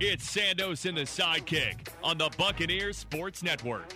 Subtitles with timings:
[0.00, 3.92] It's Sandos and the sidekick on the Buccaneers Sports Network.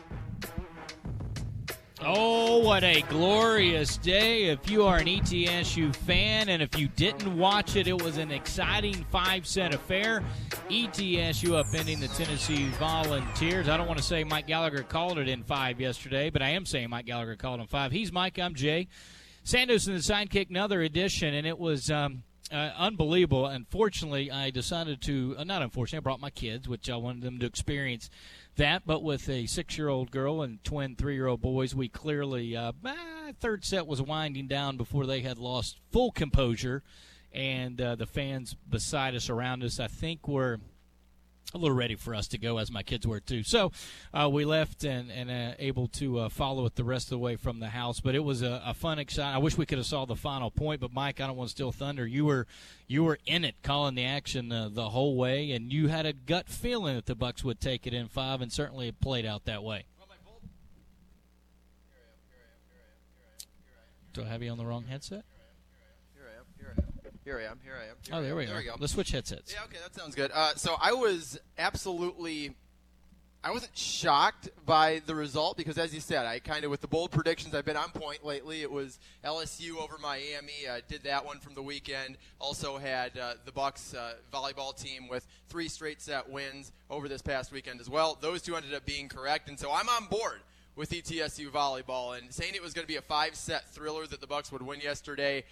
[2.00, 4.46] Oh, what a glorious day.
[4.46, 8.32] If you are an ETSU fan and if you didn't watch it, it was an
[8.32, 10.24] exciting five set affair.
[10.68, 13.68] ETSU upending the Tennessee Volunteers.
[13.68, 16.66] I don't want to say Mike Gallagher called it in five yesterday, but I am
[16.66, 17.92] saying Mike Gallagher called in five.
[17.92, 18.88] He's Mike, I'm Jay.
[19.44, 21.92] Sandos and the Sidekick, another edition, and it was.
[21.92, 23.46] Um, uh, unbelievable.
[23.46, 27.38] Unfortunately, I decided to, uh, not unfortunately, I brought my kids, which I wanted them
[27.38, 28.10] to experience
[28.56, 28.82] that.
[28.86, 32.56] But with a six year old girl and twin three year old boys, we clearly,
[32.56, 32.72] uh,
[33.40, 36.82] third set was winding down before they had lost full composure.
[37.32, 40.60] And uh, the fans beside us, around us, I think were
[41.54, 43.42] a little ready for us to go, as my kids were too.
[43.42, 43.72] So
[44.12, 47.18] uh, we left and, and uh, able to uh, follow it the rest of the
[47.18, 48.00] way from the house.
[48.00, 49.34] But it was a, a fun, exciting.
[49.34, 51.52] I wish we could have saw the final point, but Mike, I don't want to
[51.52, 52.06] steal thunder.
[52.06, 52.46] You were
[52.86, 56.12] you were in it, calling the action uh, the whole way, and you had a
[56.12, 59.44] gut feeling that the Bucks would take it in five, and certainly it played out
[59.46, 59.86] that way.
[64.12, 65.24] Do I have you on the wrong headset?
[67.24, 67.58] Here I am.
[67.62, 67.96] Here I am.
[68.04, 68.14] Here I am.
[68.14, 68.18] Here I am.
[68.18, 68.58] Oh, there we there are.
[68.58, 68.74] we go.
[68.78, 69.52] Let's switch headsets.
[69.52, 70.30] Yeah, okay, that sounds good.
[70.34, 72.54] Uh, so I was absolutely,
[73.44, 76.88] I wasn't shocked by the result because, as you said, I kind of with the
[76.88, 78.62] bold predictions, I've been on point lately.
[78.62, 80.66] It was LSU over Miami.
[80.68, 82.16] Uh, did that one from the weekend.
[82.40, 87.22] Also had uh, the Bucks uh, volleyball team with three straight set wins over this
[87.22, 88.18] past weekend as well.
[88.20, 90.40] Those two ended up being correct, and so I'm on board
[90.74, 94.20] with ETSU volleyball and saying it was going to be a five set thriller that
[94.20, 95.44] the Bucks would win yesterday.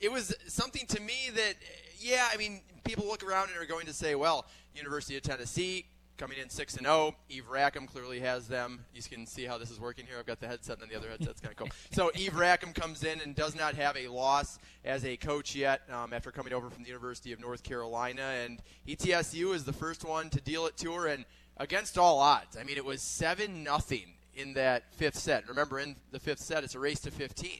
[0.00, 1.54] It was something to me that,
[1.98, 5.86] yeah, I mean, people look around and are going to say, well, University of Tennessee
[6.18, 7.14] coming in six and zero.
[7.28, 8.84] Eve Rackham clearly has them.
[8.92, 10.16] You can see how this is working here.
[10.18, 11.68] I've got the headset, and then the other headset's kind of cool.
[11.92, 15.82] So Eve Rackham comes in and does not have a loss as a coach yet
[15.90, 20.04] um, after coming over from the University of North Carolina, and ETSU is the first
[20.04, 21.24] one to deal it to her, and
[21.56, 22.56] against all odds.
[22.56, 25.48] I mean, it was seven nothing in that fifth set.
[25.48, 27.50] Remember, in the fifth set, it's a race to 15.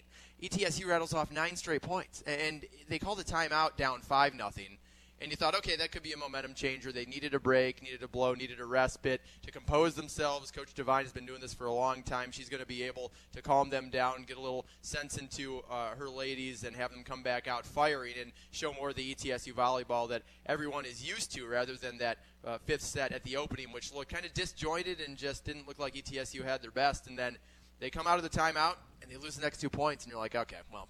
[0.42, 4.78] ETSU rattles off nine straight points, and they called the timeout down five nothing.
[5.20, 6.92] And you thought, okay, that could be a momentum changer.
[6.92, 10.52] They needed a break, needed a blow, needed a respite to compose themselves.
[10.52, 12.30] Coach Devine has been doing this for a long time.
[12.30, 15.96] She's going to be able to calm them down, get a little sense into uh,
[15.96, 19.52] her ladies, and have them come back out firing and show more of the ETSU
[19.54, 23.72] volleyball that everyone is used to, rather than that uh, fifth set at the opening,
[23.72, 27.08] which looked kind of disjointed and just didn't look like ETSU had their best.
[27.08, 27.38] And then
[27.80, 30.20] they come out of the timeout and they lose the next two points, and you're
[30.20, 30.88] like, okay, well,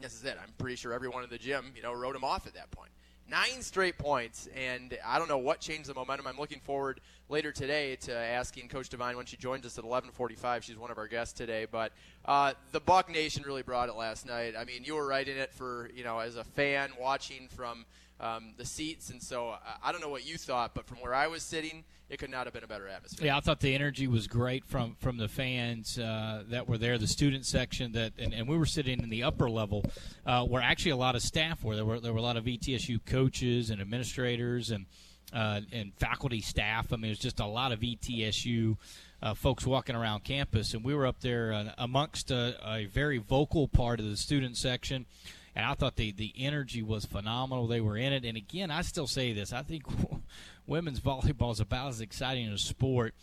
[0.00, 0.36] this is it.
[0.40, 2.90] I'm pretty sure everyone in the gym, you know, wrote them off at that point.
[3.26, 6.26] Nine straight points, and I don't know what changed the momentum.
[6.26, 10.62] I'm looking forward later today to asking Coach Devine when she joins us at 11:45.
[10.62, 11.92] She's one of our guests today, but
[12.26, 14.54] uh, the Buck Nation really brought it last night.
[14.58, 17.86] I mean, you were right in it for you know as a fan watching from
[18.20, 21.14] um, the seats, and so uh, I don't know what you thought, but from where
[21.14, 23.26] I was sitting, it could not have been a better atmosphere.
[23.26, 26.98] Yeah, I thought the energy was great from from the fans uh, that were there,
[26.98, 29.84] the student section that, and, and we were sitting in the upper level,
[30.26, 31.74] uh, where actually a lot of staff were.
[31.74, 34.86] There were there were a lot of ETSU coaches and administrators and
[35.32, 36.92] uh, and faculty staff.
[36.92, 38.76] I mean, it was just a lot of ETSU.
[39.22, 43.16] Uh, folks walking around campus, and we were up there uh, amongst a, a very
[43.16, 45.06] vocal part of the student section,
[45.54, 47.66] and I thought the the energy was phenomenal.
[47.66, 49.84] They were in it, and again, I still say this: I think
[50.66, 53.14] women's volleyball is about as exciting a sport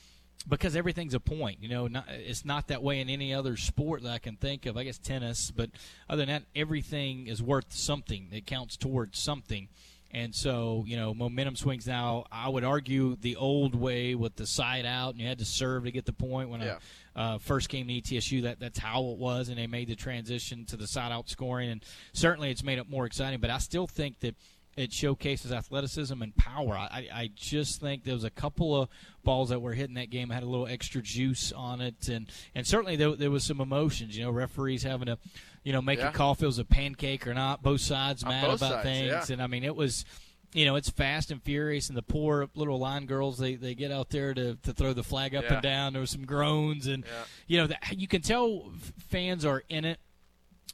[0.47, 1.57] because everything's a point.
[1.61, 4.65] You know, not, it's not that way in any other sport that I can think
[4.65, 4.77] of.
[4.77, 5.69] I guess tennis, but
[6.09, 8.29] other than that, everything is worth something.
[8.31, 9.67] It counts towards something.
[10.13, 12.25] And so, you know, momentum swings now.
[12.31, 15.85] I would argue the old way with the side out, and you had to serve
[15.85, 16.49] to get the point.
[16.49, 16.79] When Yeah.
[17.15, 20.65] Uh, first came to ETSU, that that's how it was, and they made the transition
[20.65, 23.39] to the side out scoring, and certainly it's made it more exciting.
[23.41, 24.35] But I still think that
[24.77, 26.75] it showcases athleticism and power.
[26.77, 28.87] I, I just think there was a couple of
[29.25, 32.65] balls that were hitting that game had a little extra juice on it, and and
[32.65, 34.17] certainly there, there was some emotions.
[34.17, 35.17] You know, referees having to,
[35.65, 36.09] you know, make Yeah.
[36.09, 37.61] a call if it was a pancake or not.
[37.61, 39.33] Both sides On mad both about sides, things, yeah.
[39.33, 40.05] and I mean it was.
[40.53, 43.91] You know, it's fast and furious, and the poor little line girls, they, they get
[43.91, 45.53] out there to, to throw the flag up Yeah.
[45.53, 45.93] and down.
[45.93, 47.23] There was some groans, and, Yeah.
[47.47, 48.71] you know, that, you can tell
[49.09, 49.99] fans are in it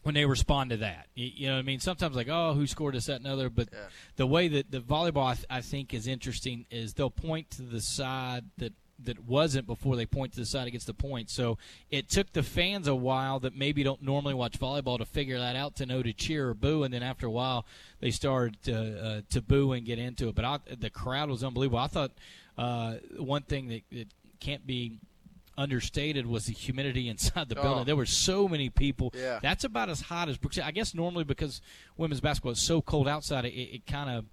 [0.03, 1.07] when they respond to that.
[1.13, 1.79] You, you know what I mean?
[1.79, 3.49] Sometimes like, oh, who scored this, that, and other.
[3.51, 3.79] But Yeah.
[4.15, 7.61] the way that the volleyball, I, th- I think, is interesting is they'll point to
[7.61, 8.73] the side that
[9.03, 11.29] that wasn't before they point to the side against the point.
[11.29, 11.57] So
[11.91, 15.55] it took the fans a while that maybe don't normally watch volleyball to figure that
[15.55, 17.65] out to know to cheer or boo, and then after a while
[17.99, 20.35] they started to uh, to boo and get into it.
[20.35, 21.79] But I, the crowd was unbelievable.
[21.79, 22.11] I thought
[22.57, 24.07] uh, one thing that, that
[24.39, 24.99] can't be
[25.57, 27.61] understated was the humidity inside the Oh.
[27.63, 27.85] building.
[27.85, 29.11] There were so many people.
[29.15, 29.39] Yeah.
[29.41, 30.59] That's about as hot as Brooks.
[30.59, 31.61] I guess normally because
[31.97, 34.25] women's basketball is so cold outside, it, it kind of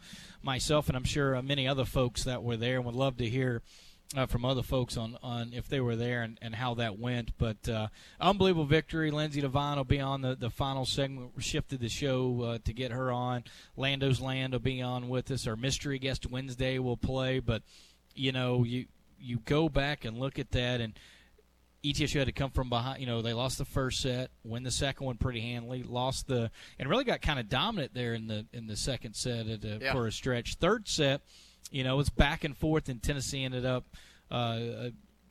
[0.42, 3.28] myself, and I'm sure uh, many other folks that were there, and would love to
[3.28, 3.62] hear.
[4.16, 7.36] Uh, from other folks on, on if they were there and, and how that went.
[7.38, 7.88] But uh,
[8.20, 9.10] unbelievable victory.
[9.10, 11.32] Lindsey Devine will be on the, the final segment.
[11.34, 13.42] We shifted the show uh, to get her on.
[13.76, 15.48] Lando's Land will be on with us.
[15.48, 17.40] Our mystery guest Wednesday will play.
[17.40, 17.62] But,
[18.14, 18.84] you know, you
[19.19, 20.92] you go back and look at that and
[21.92, 23.00] ETSU had to come from behind.
[23.00, 26.50] You know, they lost the first set, win the second one pretty handily, lost the,
[26.78, 29.78] and really got kind of dominant there in the in the second set at a,
[29.80, 29.92] Yeah.
[29.92, 30.54] for a stretch.
[30.56, 31.22] Third set,
[31.70, 33.84] you know, it's back and forth, and Tennessee ended up
[34.30, 34.90] uh, uh,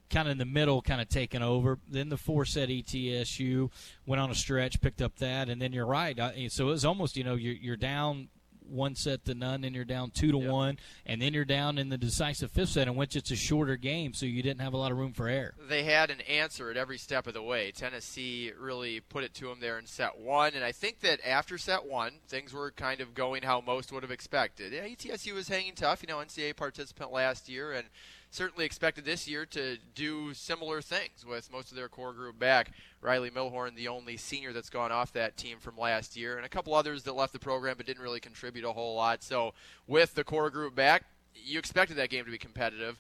[0.10, 1.80] kind of in the middle, kind of taking over.
[1.90, 3.70] Then the four set ETSU
[4.06, 6.18] went on a stretch, picked up that, and then you're right.
[6.50, 8.30] So it was almost, you know, you're, you're down
[8.68, 10.50] one set to none, and you're down two to Yep.
[10.52, 13.76] one, and then you're down in the decisive fifth set, in which it's a shorter
[13.78, 15.54] game, so you didn't have a lot of room for error.
[15.68, 17.72] they had an answer at every step of the way.
[17.72, 21.58] Tennessee really put it to them there in set one, and I think that after
[21.58, 24.74] set one, things were kind of going how most would have expected.
[24.74, 27.88] Yeah, ETSU was hanging tough, you know, NCAA participant last year, and
[28.36, 32.72] certainly expected this year to do similar things with most of their core group back.
[33.02, 36.50] Riley Milhorn, the only senior that's gone off that team from last year, and a
[36.50, 39.24] couple others that left the program but didn't really contribute a whole lot.
[39.24, 39.54] So
[39.88, 43.00] with the core group back, you expected that game to be competitive.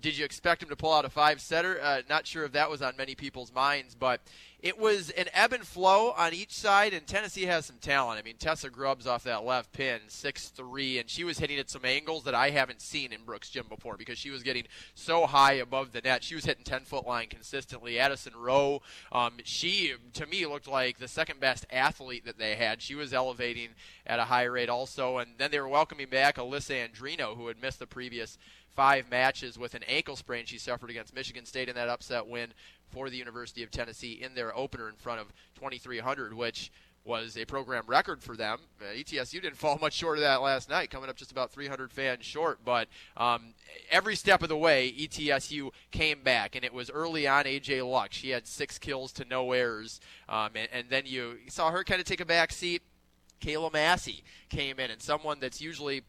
[0.00, 1.78] Did you expect him to pull out a five setter?
[1.80, 4.20] Uh, not sure if that was on many people's minds, but
[4.62, 8.18] it was an ebb and flow on each side, and Tennessee has some talent.
[8.18, 11.70] I mean, Tessa Grubbs off that left pin, six three, and she was hitting at
[11.70, 15.26] some angles that I haven't seen in Brooks Gym before because she was getting so
[15.26, 16.22] high above the net.
[16.22, 17.98] She was hitting 10 foot line consistently.
[17.98, 22.82] Addison Rowe, um, she, to me, looked like the second best athlete that they had.
[22.82, 23.70] She was elevating
[24.06, 27.60] at a high rate also, and then they were welcoming back Alyssa Andrino, who had
[27.60, 28.36] missed the previous
[28.80, 32.48] five matches with an ankle sprain she suffered against Michigan State in that upset win
[32.88, 36.72] for the University of Tennessee in their opener in front of 2,300, which
[37.04, 38.58] was a program record for them.
[38.80, 41.92] Uh, ETSU didn't fall much short of that last night, coming up just about 300
[41.92, 42.60] fans short.
[42.64, 42.88] But
[43.18, 43.52] um,
[43.90, 48.14] every step of the way, ETSU came back, and it was early on AJ Luck.
[48.14, 52.00] She had six kills to no errors, um, and, and then you saw her kind
[52.00, 52.80] of take a back seat.
[53.42, 56.00] Kayla Massey came in, and someone that's usually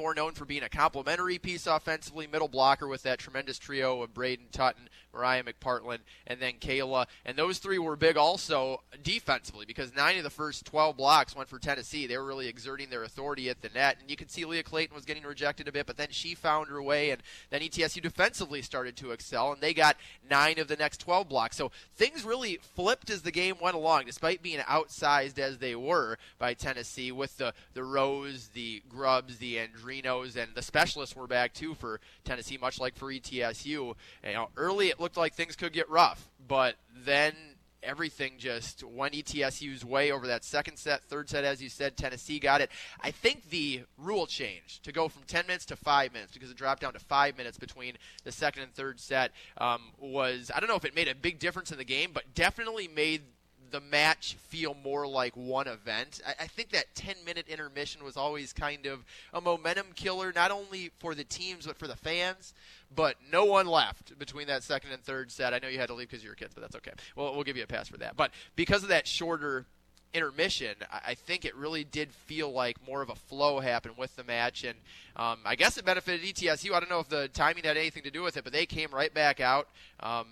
[0.00, 4.14] more known for being a complementary piece offensively, middle blocker with that tremendous trio of
[4.14, 7.06] Braden Tutton, Mariah McPartland, and then Kayla.
[7.26, 11.50] And those three were big also defensively because nine of the first 12 blocks went
[11.50, 12.06] for Tennessee.
[12.06, 13.98] They were really exerting their authority at the net.
[14.00, 16.68] And you could see Leah Clayton was getting rejected a bit, but then she found
[16.68, 17.10] her way.
[17.10, 21.28] And then ETSU defensively started to excel, and they got nine of the next 12
[21.28, 21.56] blocks.
[21.56, 26.16] So things really flipped as the game went along, despite being outsized as they were
[26.38, 29.58] by Tennessee with the, the Rose, the Grubbs, the
[29.90, 33.64] And the specialists were back too for Tennessee, much like for ETSU.
[33.66, 33.94] You
[34.24, 37.34] know, early it looked like things could get rough, but then
[37.82, 41.96] everything just went ETSU's way over that second set, third set, as you said.
[41.96, 42.70] Tennessee got it.
[43.00, 46.56] I think the rule change to go from 10 minutes to 5 minutes because it
[46.56, 47.94] dropped down to 5 minutes between
[48.24, 51.38] the second and third set um, was, I don't know if it made a big
[51.38, 53.22] difference in the game, but definitely made
[53.70, 56.20] the match feel more like one event.
[56.26, 60.50] I, I think that 10 minute intermission was always kind of a momentum killer, not
[60.50, 62.54] only for the teams, but for the fans.
[62.94, 65.54] But no one left between that second and third set.
[65.54, 66.92] I know you had to leave because you were kids, but that's okay.
[67.14, 68.16] Well, we'll give you a pass for that.
[68.16, 69.64] But because of that shorter
[70.12, 74.14] intermission, I I think it really did feel like more of a flow happened with
[74.16, 74.76] the match, and
[75.16, 76.72] um, I guess it benefited ETSU.
[76.72, 78.90] I don't know if the timing had anything to do with it, but they came
[78.90, 79.68] right back out.
[80.00, 80.26] Um,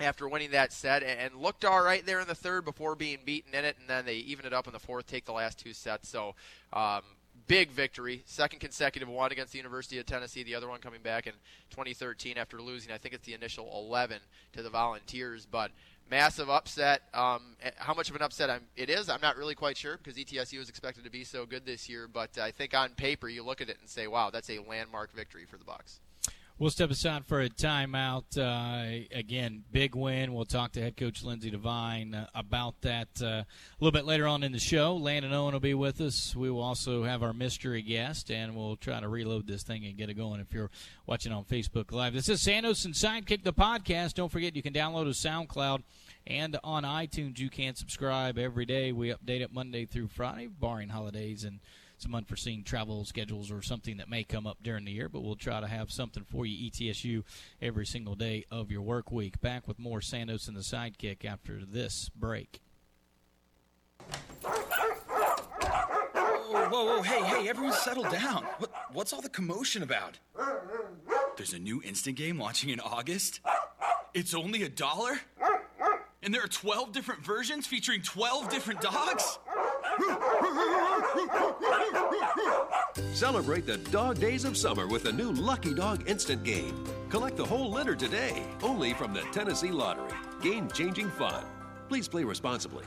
[0.00, 3.54] after winning that set and, looked all right there in the third before being beaten
[3.54, 5.72] in it, and then they even it up in the fourth, take the last two
[5.72, 6.08] sets.
[6.08, 6.34] So
[6.72, 7.02] um,
[7.46, 10.42] big victory, second consecutive one against the University of Tennessee.
[10.42, 11.32] The other one coming back in
[11.70, 14.18] 2013 after losing, I think it's the initial 11
[14.52, 15.70] to the Volunteers, but
[16.10, 17.02] massive upset.
[17.14, 20.16] Um, how much of an upset I'm, it is, I'm not really quite sure because
[20.16, 22.08] ETSU is expected to be so good this year.
[22.08, 25.12] But I think on paper, you look at it and say, "Wow, that's a landmark
[25.12, 26.00] victory for the Bucks."
[26.60, 28.36] We'll step aside for a timeout.
[28.36, 30.34] Uh, again, big win.
[30.34, 33.46] We'll talk to head coach Lindsey Devine about that uh, a
[33.78, 34.96] little bit later on in the show.
[34.96, 36.34] Landon Owen will be with us.
[36.34, 39.96] We will also have our mystery guest, and we'll try to reload this thing and
[39.96, 40.72] get it going if you're
[41.06, 42.12] watching on Facebook Live.
[42.12, 44.14] This is Sandos and Sidekick, the podcast.
[44.14, 45.84] Don't forget you can download a SoundCloud
[46.26, 47.38] and on iTunes.
[47.38, 48.90] You can subscribe every day.
[48.90, 51.60] We update it Monday through Friday, barring holidays and–
[51.98, 55.36] some unforeseen travel schedules or something that may come up during the year, but we'll
[55.36, 57.24] try to have something for you, ETSU,
[57.60, 59.40] every single day of your work week.
[59.40, 62.60] Back with more Sandos and the Sidekick after this break.
[66.50, 68.44] Whoa, whoa, whoa, hey, hey, everyone settle down.
[68.58, 70.18] What, what's all the commotion about?
[71.36, 73.40] There's a new instant game launching in August?
[74.14, 75.20] It's only a dollar?
[76.22, 79.38] And there are 12 different versions featuring 12 different dogs?
[83.18, 86.84] Celebrate the dog days of summer with the new Lucky Dog Instant Game.
[87.10, 90.16] Collect the whole litter today, only from the Tennessee Lottery.
[90.40, 91.44] Game changing fun.
[91.88, 92.84] Please play responsibly.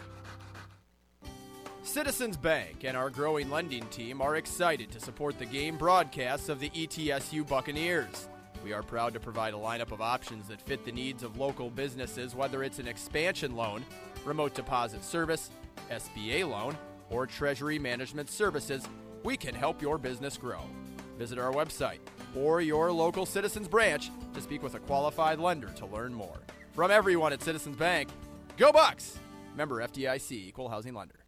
[1.84, 6.60] Citizens Bank and our growing lending team are excited to support the game broadcasts of
[6.60, 8.30] the ETSU Buccaneers.
[8.64, 11.70] We are proud to provide a lineup of options that fit the needs of local
[11.70, 13.84] businesses, whether it's an expansion loan,
[14.24, 15.50] remote deposit service,
[15.90, 16.78] SBA loan,
[17.12, 18.88] or treasury management services,
[19.24, 20.62] we can help your business grow.
[21.20, 22.00] Visit our website
[22.36, 26.40] or your local Citizens branch to speak with a qualified lender to learn more.
[26.74, 28.10] From everyone at Citizens Bank,
[28.58, 29.20] go Bucks!
[29.56, 31.26] Member FDIC, Equal Housing Lender.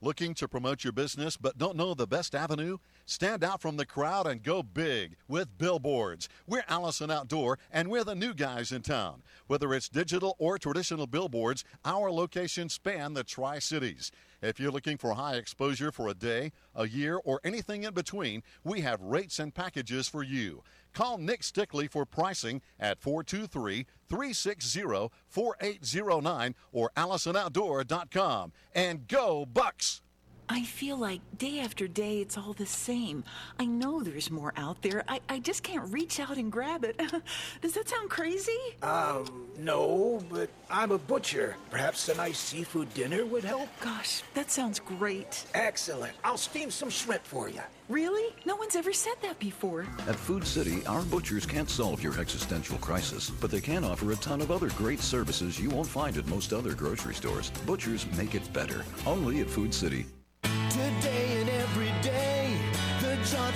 [0.00, 2.76] Looking to promote your business but don't know the best avenue?
[3.06, 6.26] Stand out from the crowd and go big with billboards.
[6.46, 9.22] We're Allison Outdoor and we're the new guys in town.
[9.46, 14.10] Whether it's digital or traditional billboards, our locations span the Tri Cities.
[14.40, 18.42] If you're looking for high exposure for a day, a year, or anything in between,
[18.62, 20.62] we have rates and packages for you.
[20.94, 28.52] Call Nick Stickley for pricing at 423 360 4809 or AllisonOutdoor.com.
[28.74, 30.00] And go, Bucks!
[30.48, 33.24] I feel like day after day it's all the same.
[33.58, 35.02] I know there's more out there.
[35.08, 37.00] I, I just can't reach out and grab it.
[37.62, 38.58] Does that sound crazy?
[38.82, 41.56] Um, no, but I'm a butcher.
[41.70, 43.68] Perhaps a nice seafood dinner would help?
[43.80, 45.44] Gosh, that sounds great.
[45.54, 46.12] Excellent.
[46.24, 47.62] I'll steam some shrimp for you.
[47.88, 48.34] Really?
[48.44, 49.86] No one's ever said that before.
[50.08, 54.16] At Food City, our butchers can't solve your existential crisis, but they can offer a
[54.16, 57.50] ton of other great services you won't find at most other grocery stores.
[57.66, 58.84] Butchers make it better.
[59.06, 60.06] Only at Food City.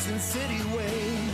[0.08, 1.07] The City way.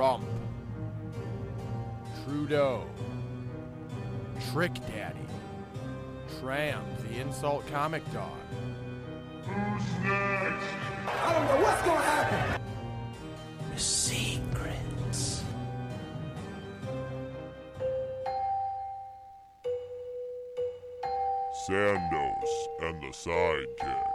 [0.00, 0.24] Trump,
[2.24, 2.86] Trudeau,
[4.50, 5.26] Trick Daddy,
[6.40, 8.32] Triumph, the insult comic dog.
[9.44, 10.64] Who's next?
[11.06, 12.62] I don't know what's gonna happen.
[13.76, 15.44] Secrets.
[21.68, 24.09] Sandos and the Sidekick.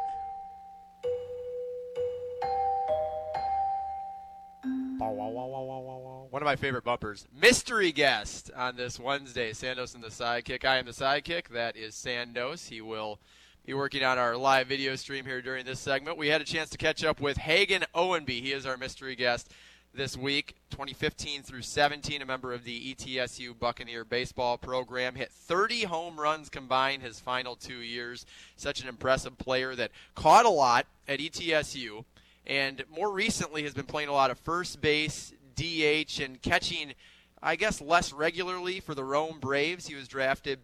[6.31, 7.27] One of my favorite bumpers.
[7.39, 10.63] Mystery guest on this Wednesday, Sandos and the Sidekick.
[10.65, 11.49] I am the Sidekick.
[11.49, 12.69] That is Sandos.
[12.69, 13.19] He will
[13.65, 16.17] be working on our live video stream here during this segment.
[16.17, 18.41] We had a chance to catch up with Hagen Owenby.
[18.41, 19.51] He is our mystery guest
[19.93, 25.15] this week, 2015 through 17, a member of the ETSU Buccaneer baseball program.
[25.15, 28.25] Hit 30 home runs combined his final two years.
[28.55, 32.03] Such an impressive player that caught a lot at ETSU
[32.47, 36.93] and more recently has been playing a lot of first base, DH, and catching,
[37.41, 39.87] I guess, less regularly for the Rome Braves.
[39.87, 40.59] He was drafted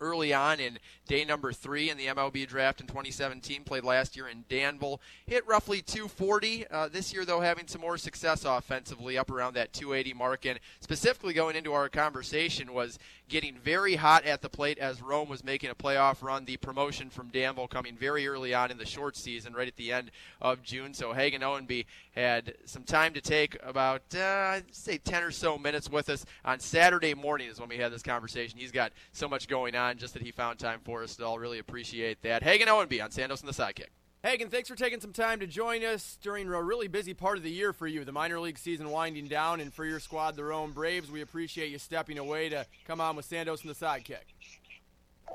[0.00, 3.64] early on in day number three in the MLB draft in 2017.
[3.64, 5.00] Played last year in Danville.
[5.26, 6.66] Hit roughly 240.
[6.68, 10.46] Uh, this year, though, having some more success offensively, up around that 280 mark.
[10.46, 15.28] And specifically going into our conversation was getting very hot at the plate as Rome
[15.28, 16.44] was making a playoff run.
[16.44, 19.92] The promotion from Danville coming very early on in the short season, right at the
[19.92, 20.92] end of June.
[20.92, 25.56] So Hagen Owenby had some time to take about, uh, I'd say, 10 or so
[25.56, 28.58] minutes with us on Saturday morning is when we had this conversation.
[28.58, 31.16] He's got so much going on, just that he found time for us.
[31.16, 32.42] So I'll really appreciate that.
[32.42, 33.88] Hagen Owenby on Sandos and the Sidekick.
[34.22, 37.42] Hagen, thanks for taking some time to join us during a really busy part of
[37.42, 40.44] the year for you, the minor league season winding down, and for your squad, the
[40.44, 41.10] Rome Braves.
[41.10, 44.34] We appreciate you stepping away to come on with Sandos and the Sidekick.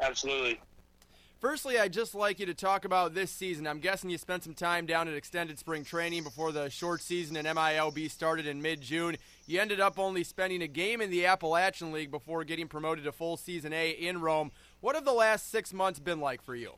[0.02, 0.60] Absolutely.
[1.40, 3.68] Firstly, I'd just like you to talk about this season.
[3.68, 7.36] I'm guessing you spent some time down at extended spring training before the short season
[7.36, 9.18] in MILB started in mid June.
[9.46, 13.12] You ended up only spending a game in the Appalachian League before getting promoted to
[13.12, 14.52] full season A in Rome.
[14.80, 16.72] What have the last six months been like for you?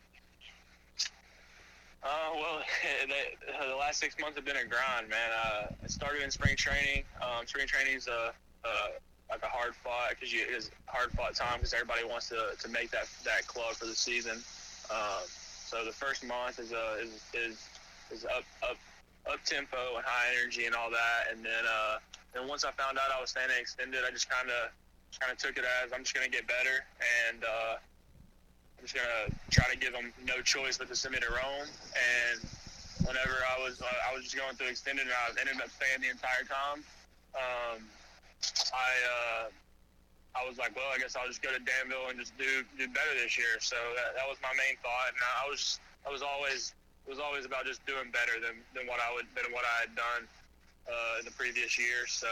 [2.03, 2.61] Uh, well,
[3.07, 5.29] the, the last six months have been a grind, man.
[5.45, 7.03] Uh, I started in spring training.
[7.21, 8.33] Um, spring training is a,
[8.65, 8.69] a
[9.29, 12.67] like a hard fought because you it's hard fought time because everybody wants to, to
[12.69, 14.39] make that that club for the season.
[14.89, 15.23] Um,
[15.67, 17.57] so the first month is a is is,
[18.11, 18.77] is up up
[19.31, 21.97] up tempo and high energy and all that, and then uh,
[22.33, 24.71] then once I found out I was staying extended, I just kind of
[25.19, 26.83] kind of took it as I'm just gonna get better
[27.29, 27.43] and.
[27.43, 27.75] Uh,
[28.77, 31.65] I'm just gonna try to give them no choice but to send me to Rome.
[31.97, 32.37] And
[33.01, 36.01] whenever I was uh, I was just going through extended, and I ended up staying
[36.01, 36.85] the entire time.
[37.33, 37.81] Um,
[38.73, 39.43] I uh,
[40.37, 42.85] I was like, well, I guess I'll just go to Danville and just do do
[42.87, 43.57] better this year.
[43.59, 46.73] So that, that was my main thought, and I was I was always
[47.05, 49.87] it was always about just doing better than, than what I would than what I
[49.87, 50.23] had done
[50.85, 52.05] uh, in the previous year.
[52.05, 52.27] So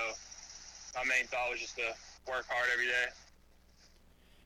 [0.93, 1.93] my main thought was just to
[2.27, 3.09] work hard every day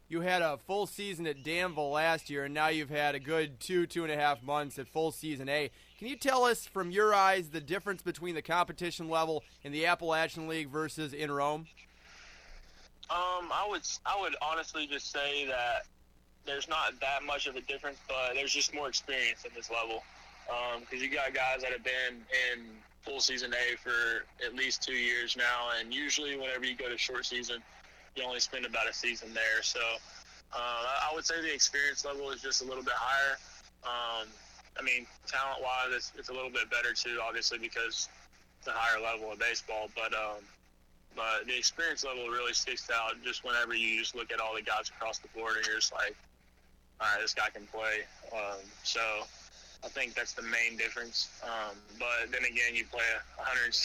[0.09, 3.59] you had a full season at Danville last year, and now you've had a good
[3.59, 5.69] two, two and a half months at full season A.
[5.99, 9.85] Can you tell us, from your eyes, the difference between the competition level in the
[9.85, 11.67] Appalachian League versus in Rome?
[13.09, 15.81] Um, I would, I would honestly just say that
[16.45, 20.01] there's not that much of a difference, but there's just more experience at this level.
[20.79, 22.63] Because um, you got guys that have been in
[23.01, 26.97] full season A for at least two years now, and usually whenever you go to
[26.97, 27.57] short season,
[28.15, 29.61] you only spend about a season there.
[29.63, 29.81] So
[30.53, 33.37] uh, I would say the experience level is just a little bit higher.
[33.83, 34.27] Um,
[34.79, 38.07] I mean, talent wise, it's, it's, a little bit better too, obviously, because
[38.59, 39.89] it's a higher level of baseball.
[39.95, 40.41] But um,
[41.15, 44.61] but the experience level really sticks out just whenever you just look at all the
[44.61, 46.15] guys across the board and you're just like,
[47.01, 48.07] all right, this guy can play.
[48.31, 49.01] Um, so
[49.83, 51.29] I think that's the main difference.
[51.43, 53.03] Um, but then again, you play
[53.35, 53.75] 100,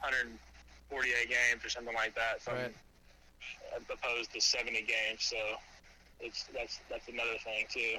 [0.00, 2.42] 148 games or something like that.
[2.42, 2.74] So right
[3.90, 5.18] opposed to 70 games.
[5.18, 5.36] So
[6.20, 7.98] it's that's that's another thing too.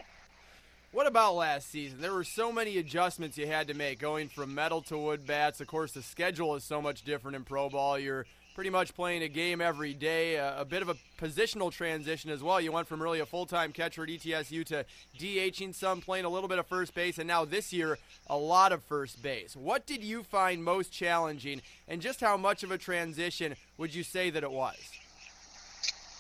[0.94, 2.02] What about last season?
[2.02, 5.62] There were so many adjustments you had to make, going from metal to wood bats.
[5.62, 7.98] Of course, the schedule is so much different in pro ball.
[7.98, 8.26] You're
[8.56, 10.36] pretty much playing a game every day.
[10.36, 12.60] A, a bit of a positional transition as well.
[12.60, 14.86] You went from really a full-time catcher at ETSU to
[15.18, 18.74] DHing some, playing a little bit of first base, and now this year a lot
[18.74, 19.56] of first base.
[19.56, 24.04] What did you find most challenging, and just how much of a transition would you
[24.04, 24.76] say that it was?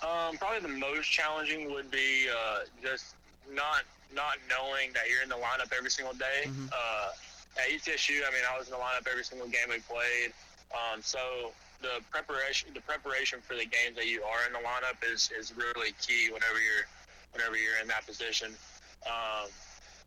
[0.01, 3.15] Um, probably the most challenging would be uh, just
[3.53, 6.47] not not knowing that you're in the lineup every single day.
[6.47, 6.67] Mm-hmm.
[6.71, 10.31] Uh, at ETSU, I mean, I was in the lineup every single game we played.
[10.71, 15.01] Um, so the preparation the preparation for the games that you are in the lineup
[15.03, 16.87] is, is really key whenever you're
[17.33, 18.53] whenever you're in that position.
[19.07, 19.49] Um,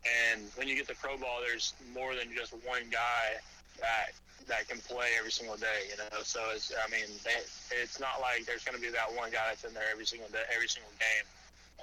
[0.05, 3.41] and when you get the pro ball, there's more than just one guy
[3.81, 4.13] that
[4.47, 5.89] that can play every single day.
[5.89, 7.37] You know, so it's I mean, they,
[7.81, 10.29] it's not like there's going to be that one guy that's in there every single
[10.29, 11.25] day, every single game.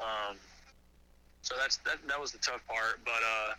[0.00, 0.37] Um,
[1.42, 1.98] so that's that.
[2.07, 3.50] That was the tough part, but uh,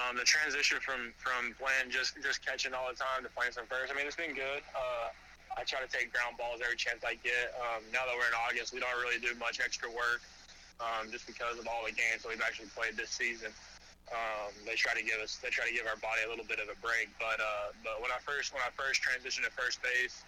[0.00, 3.68] um, the transition from from playing just just catching all the time to playing some
[3.68, 3.92] first.
[3.92, 4.64] I mean, it's been good.
[4.72, 5.12] Uh,
[5.58, 7.52] I try to take ground balls every chance I get.
[7.58, 10.22] Um, now that we're in August, we don't really do much extra work
[10.80, 13.52] um, just because of all the games that we've actually played this season.
[14.10, 16.58] Um, they try to give us, they try to give our body a little bit
[16.58, 17.10] of a break.
[17.18, 20.22] But uh, but when I first when I first transitioned to first base,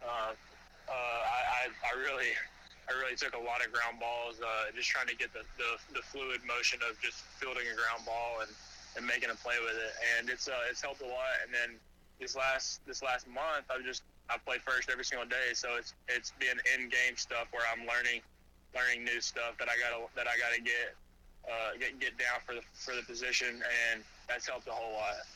[0.00, 0.32] uh,
[0.88, 2.32] uh, I, I, I really
[2.86, 5.98] I really took a lot of ground balls, uh, just trying to get the, the,
[5.98, 8.50] the fluid motion of just fielding a ground ball and,
[8.94, 9.92] and making a play with it.
[10.16, 11.42] And it's uh, it's helped a lot.
[11.42, 11.78] And then
[12.22, 15.94] this last this last month, I've just I play first every single day, so it's
[16.06, 18.22] it's been in game stuff where I'm learning
[18.74, 20.94] learning new stuff that I gotta that I gotta get
[21.46, 25.26] uh, get get down for the for the position, and that's helped a whole lot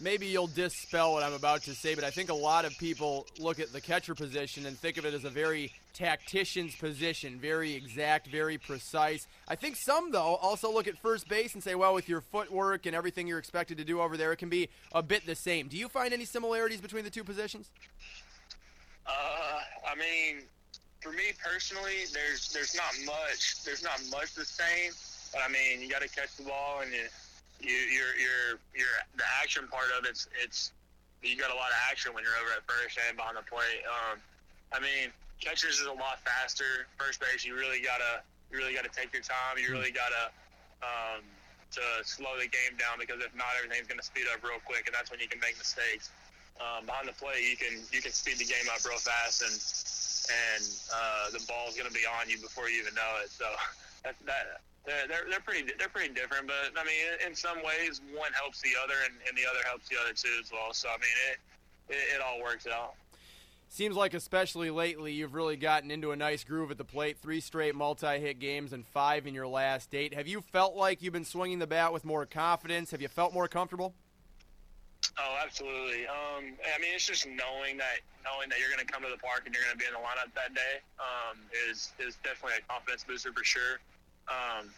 [0.00, 3.26] maybe you'll dispel what I'm about to say, but I think a lot of people
[3.38, 7.74] look at the catcher position and think of it as a very tactician's position, very
[7.74, 9.26] exact, very precise.
[9.48, 12.86] I think some, though, also look at first base and say, well, with your footwork
[12.86, 15.68] and everything you're expected to do over there, it can be a bit the same.
[15.68, 17.70] Do you find any similarities between the two positions?
[19.06, 19.10] Uh,
[19.90, 20.42] I mean,
[21.00, 24.92] for me personally, there's there's not much there's not much the same,
[25.32, 27.04] but I mean, you got to catch the ball and you
[27.60, 30.72] you, you're you're you're the action part of it's it's
[31.22, 33.82] you got a lot of action when you're over at first and behind the plate.
[33.82, 34.22] Um,
[34.70, 35.10] I mean,
[35.42, 36.86] catchers is a lot faster.
[36.94, 39.58] First base, you really gotta you really gotta take your time.
[39.58, 40.30] You really gotta
[40.82, 41.26] um,
[41.74, 44.94] to slow the game down because if not, everything's gonna speed up real quick, and
[44.94, 46.14] that's when you can make mistakes.
[46.58, 49.54] Um, behind the plate, you can you can speed the game up real fast, and
[50.30, 53.30] and uh, the ball's gonna be on you before you even know it.
[53.34, 53.46] So
[54.04, 56.46] that that they're, they're, pretty they're pretty different.
[56.46, 59.88] But I mean, in some ways, one helps the other, and, and the other helps
[59.88, 60.72] the other too as well.
[60.72, 62.94] So I mean, it it, it all works out.
[63.70, 67.18] Seems like, especially lately, you've really gotten into a nice groove at the plate.
[67.18, 70.14] Three straight multi-hit games and five in your last eight.
[70.14, 72.92] Have you felt like you've been swinging the bat with more confidence?
[72.92, 73.92] Have you felt more comfortable?
[75.16, 76.06] Oh, absolutely.
[76.06, 79.20] Um, I mean, it's just knowing that knowing that you're going to come to the
[79.22, 81.40] park and you're going to be in the lineup that day um,
[81.70, 83.80] is is definitely a confidence booster for sure.
[84.28, 84.68] Um,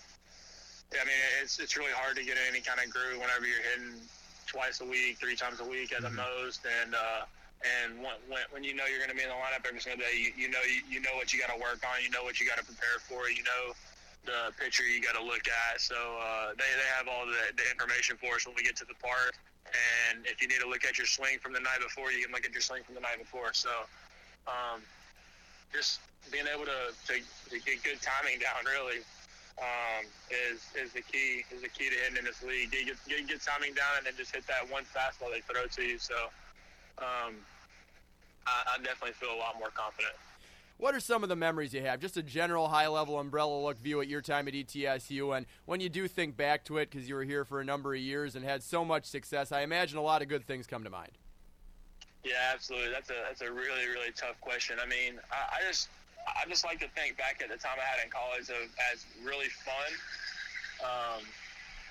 [0.92, 3.46] yeah, I mean, it's it's really hard to get in any kind of groove whenever
[3.46, 3.98] you're hitting
[4.46, 6.14] twice a week, three times a week at mm-hmm.
[6.14, 7.26] the most, and uh,
[7.62, 10.00] and when, when, when you know you're going to be in the lineup every single
[10.00, 12.24] day, you, you know you, you know what you got to work on, you know
[12.24, 13.74] what you got to prepare for, you know
[14.26, 15.80] the pitcher you got to look at.
[15.80, 18.86] So uh, they they have all the, the information for us when we get to
[18.86, 19.38] the park,
[19.70, 22.32] and if you need to look at your swing from the night before, you can
[22.32, 23.52] look at your swing from the night before.
[23.52, 23.70] So.
[24.48, 24.82] Um,
[25.72, 27.14] just being able to, to,
[27.50, 29.02] to get good timing down, really,
[29.60, 32.70] um, is is the key is the key to hitting in this league.
[32.70, 35.82] Get, get, get timing down and then just hit that one fastball they throw to
[35.82, 35.98] you.
[35.98, 36.16] So
[36.98, 37.36] um,
[38.46, 40.16] I, I definitely feel a lot more confident.
[40.80, 42.00] What are some of the memories you have?
[42.00, 45.36] Just a general high level umbrella look view at your time at ETSU.
[45.36, 47.92] And when you do think back to it, because you were here for a number
[47.92, 50.82] of years and had so much success, I imagine a lot of good things come
[50.84, 51.12] to mind.
[52.24, 52.92] Yeah, absolutely.
[52.92, 54.78] That's a that's a really really tough question.
[54.80, 55.90] I mean, I, I just
[56.24, 59.04] I just like to think back at the time I had in college of, as
[59.22, 59.92] really fun.
[60.80, 61.20] Um,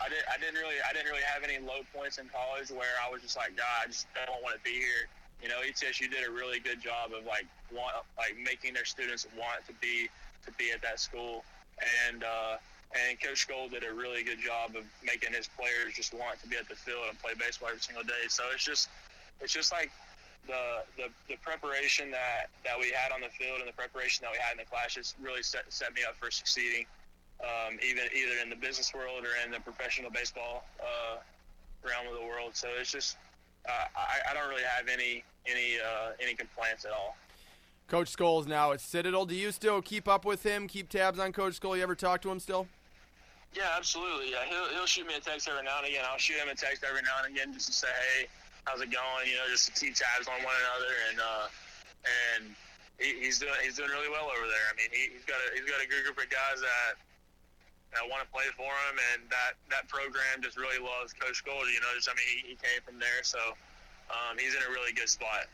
[0.01, 2.97] I didn't I didn't really I didn't really have any low points in college where
[3.05, 5.05] I was just like God I just don't want to be here.
[5.41, 9.25] You know, ETSU did a really good job of like want like making their students
[9.37, 10.09] want to be
[10.45, 11.43] to be at that school,
[12.07, 12.57] and uh,
[12.91, 16.47] and Coach Skole did a really good job of making his players just want to
[16.47, 18.27] be at the field and play baseball every single day.
[18.27, 18.89] So it's just
[19.39, 19.91] it's just like
[20.47, 24.31] the, the, the preparation that, that we had on the field and the preparation that
[24.31, 26.85] we had in the classes really set, set me up for succeeding,
[27.41, 31.21] um, even either in the business world or in the professional baseball uh,
[31.85, 32.55] realm of the world.
[32.57, 33.17] So it's just
[33.67, 37.17] uh, I, I don't really have any any uh, any complaints at all.
[37.87, 39.25] Coach Skole's now at Citadel.
[39.25, 40.67] Do you still keep up with him?
[40.67, 41.75] Keep tabs on Coach Skole?
[41.75, 42.67] You ever talk to him still?
[43.53, 44.31] Yeah, absolutely.
[44.31, 46.05] Yeah, he'll he'll shoot me a text every now and again.
[46.05, 48.27] I'll shoot him a text every now and again just to say, hey,
[48.65, 49.25] how's it going?
[49.25, 51.45] You know, just to keep tabs on one another, and uh,
[52.05, 52.41] and
[53.01, 54.67] he, he's doing he's doing really well over there.
[54.69, 57.01] I mean, he, he's got a he's got a good group of guys that
[57.93, 61.73] that want to play for him, and that that program just really loves Coach Goldie.
[61.73, 63.39] You know, just I mean, he, he came from there, so
[64.09, 65.47] um, he's in a really good spot.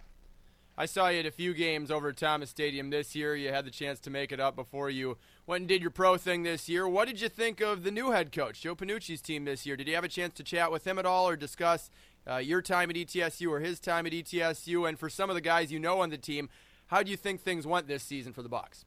[0.78, 3.34] I saw you at a few games over at Thomas Stadium this year.
[3.34, 5.18] You had the chance to make it up before you
[5.48, 6.86] went and did your pro thing this year.
[6.86, 9.78] What did you think of the new head coach, Joe Pennucci's team this year?
[9.78, 11.90] Did you have a chance to chat with him at all or discuss
[12.30, 15.42] uh, your time at ETSU or his time at ETSU, and for some of the
[15.42, 16.50] guys you know on the team,
[16.88, 18.84] how do you think things went this season for the Bucks?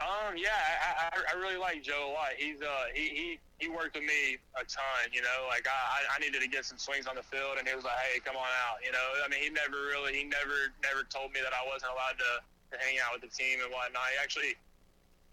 [0.00, 2.32] Um, yeah, I, I, I really like Joe a lot.
[2.40, 3.28] He's uh, he, he
[3.60, 5.12] he worked with me a ton.
[5.12, 7.76] You know, like I I needed to get some swings on the field, and he
[7.76, 8.80] was like, hey, come on out.
[8.80, 11.92] You know, I mean, he never really he never never told me that I wasn't
[11.92, 12.32] allowed to,
[12.72, 14.08] to hang out with the team and whatnot.
[14.12, 14.52] He actually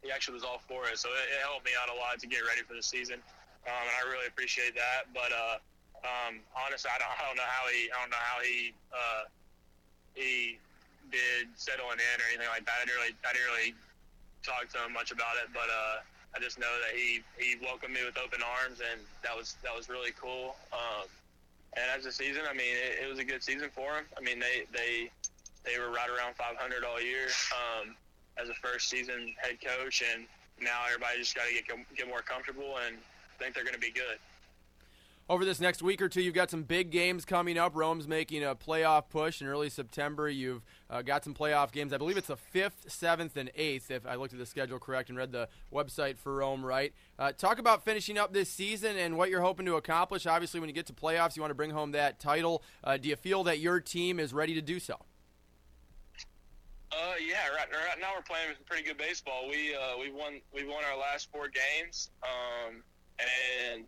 [0.04, 2.28] he actually was all for it, so it, it helped me out a lot to
[2.28, 3.24] get ready for the season,
[3.66, 5.08] um, and I really appreciate that.
[5.16, 5.64] But uh
[6.06, 9.24] um, honestly, I don't, I don't know how he, I don't know how he, uh,
[10.14, 10.60] he
[11.10, 12.76] did settling in or anything like that.
[12.78, 13.72] I didn't really, I didn't really
[14.44, 16.04] talk to him much about it, but uh,
[16.36, 19.76] I just know that he, he welcomed me with open arms, and that was that
[19.76, 20.56] was really cool.
[20.72, 21.08] Um,
[21.74, 24.06] and as a season, I mean, it, it was a good season for him.
[24.18, 25.10] I mean, they they
[25.66, 27.96] they were right around 500 all year um,
[28.38, 30.26] as a first season head coach, and
[30.62, 32.98] now everybody just got to get get more comfortable and
[33.40, 34.18] think they're going to be good.
[35.30, 37.76] Over this next week or two, you've got some big games coming up.
[37.76, 40.30] Rome's making a playoff push in early September.
[40.30, 41.92] You've uh, got some playoff games.
[41.92, 43.92] I believe it's the fifth, seventh, and eighth.
[43.92, 46.94] If I looked at the schedule correct and read the website for Rome right.
[47.20, 50.26] Uh, talk about finishing up this season and what you're hoping to accomplish.
[50.26, 52.64] Obviously, when you get to playoffs, you want to bring home that title.
[52.84, 54.98] Uh, do you feel that your team is ready to do so?
[56.90, 59.50] Uh, yeah, right, right now we're playing pretty good baseball.
[59.50, 62.82] We uh, we won we won our last four games, um,
[63.20, 63.84] and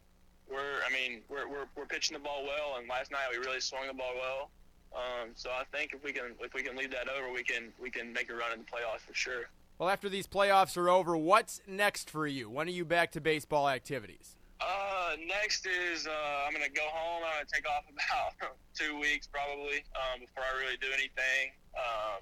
[0.50, 2.78] we're I mean we're, we're we're pitching the ball well.
[2.80, 4.50] And last night we really swung the ball well.
[4.94, 7.72] Um, so I think if we can if we can leave that over, we can
[7.82, 9.50] we can make a run in the playoffs for sure.
[9.78, 12.50] Well, after these playoffs are over, what's next for you?
[12.50, 14.36] When are you back to baseball activities?
[14.60, 17.24] Uh, next is uh, I'm gonna go home.
[17.26, 21.56] I'm gonna take off about two weeks probably um, before I really do anything.
[21.78, 22.20] Um,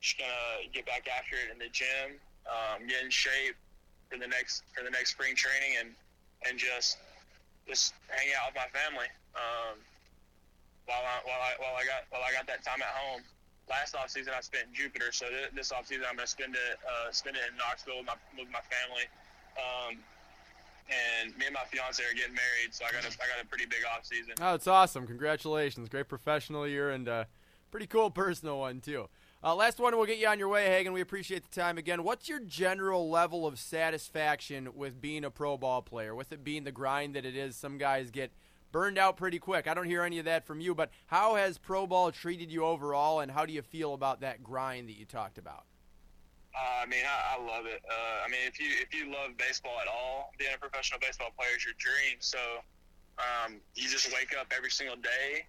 [0.00, 2.18] just gonna get back after it in the gym,
[2.48, 3.54] um, get in shape
[4.10, 5.90] for the next for the next spring training, and
[6.48, 6.98] and just
[7.70, 9.06] just hang out with my family
[9.38, 9.78] um,
[10.90, 13.22] while I while I while I got while I got that time at home.
[13.70, 16.58] Last off season I spent in Jupiter, so th- this off season I'm gonna spend
[16.58, 19.06] it uh, spend it in Knoxville with my with my family.
[19.54, 20.02] Um,
[20.90, 23.46] and me and my fiance are getting married, so I got a I got a
[23.46, 24.34] pretty big off season.
[24.42, 25.06] Oh, it's awesome!
[25.06, 27.24] Congratulations, great professional year and uh,
[27.70, 29.08] pretty cool personal one too.
[29.42, 30.92] Uh, last one, we'll get you on your way, Hagen.
[30.92, 32.04] We appreciate the time again.
[32.04, 36.64] What's your general level of satisfaction with being a pro ball player, with it being
[36.64, 37.56] the grind that it is?
[37.56, 38.32] Some guys get
[38.70, 39.66] burned out pretty quick.
[39.66, 42.66] I don't hear any of that from you, but how has pro ball treated you
[42.66, 45.64] overall, and how do you feel about that grind that you talked about?
[46.54, 47.80] Uh, I mean, I, I love it.
[47.88, 51.30] Uh, I mean, if you if you love baseball at all, being a professional baseball
[51.38, 52.18] player is your dream.
[52.18, 52.38] So
[53.18, 55.46] um, you just wake up every single day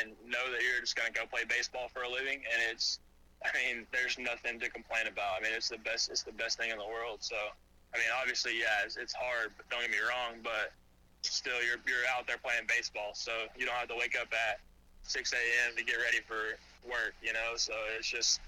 [0.00, 3.00] and know that you're just going to go play baseball for a living, and it's
[3.48, 5.40] I mean, there's nothing to complain about.
[5.40, 6.10] I mean, it's the best.
[6.10, 7.18] It's the best thing in the world.
[7.20, 7.36] So,
[7.94, 9.52] I mean, obviously, yeah, it's, it's hard.
[9.56, 10.40] But don't get me wrong.
[10.42, 10.72] But
[11.22, 14.60] still, you're you're out there playing baseball, so you don't have to wake up at
[15.04, 15.76] 6 a.m.
[15.76, 16.56] to get ready for
[16.88, 17.14] work.
[17.22, 18.40] You know, so it's just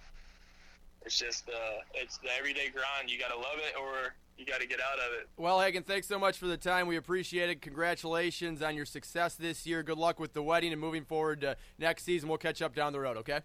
[1.04, 3.10] it's just uh, it's the everyday grind.
[3.10, 5.28] You got to love it, or you got to get out of it.
[5.36, 6.86] Well, Hagen, thanks so much for the time.
[6.86, 7.62] We appreciate it.
[7.62, 9.82] Congratulations on your success this year.
[9.82, 12.28] Good luck with the wedding and moving forward to next season.
[12.28, 13.16] We'll catch up down the road.
[13.18, 13.40] Okay.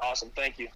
[0.00, 0.30] Awesome.
[0.34, 0.68] Thank you.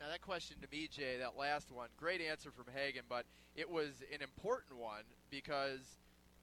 [0.00, 3.68] Now that question to me, Jay, that last one, great answer from Hagen, but it
[3.68, 5.80] was an important one because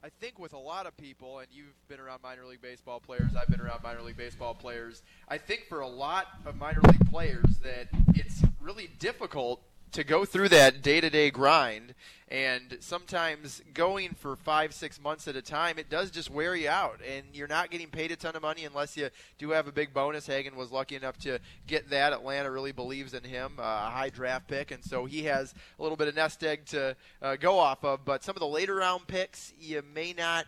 [0.04, 3.32] I think with a lot of people, and you've been around minor league baseball players,
[3.39, 5.02] I've been around minor league baseball players.
[5.30, 9.62] I think for a lot of minor league players that it's really difficult
[9.94, 11.94] to go through that day-to-day grind
[12.28, 16.68] and sometimes going for five six months at a time it does just wear you
[16.68, 19.72] out and you're not getting paid a ton of money unless you do have a
[19.72, 20.26] big bonus.
[20.26, 22.12] Hagen was lucky enough to get that.
[22.12, 25.84] Atlanta really believes in him uh, a high draft pick and so he has a
[25.84, 28.04] little bit of nest egg to uh, go off of.
[28.04, 30.46] But some of the later round picks you may not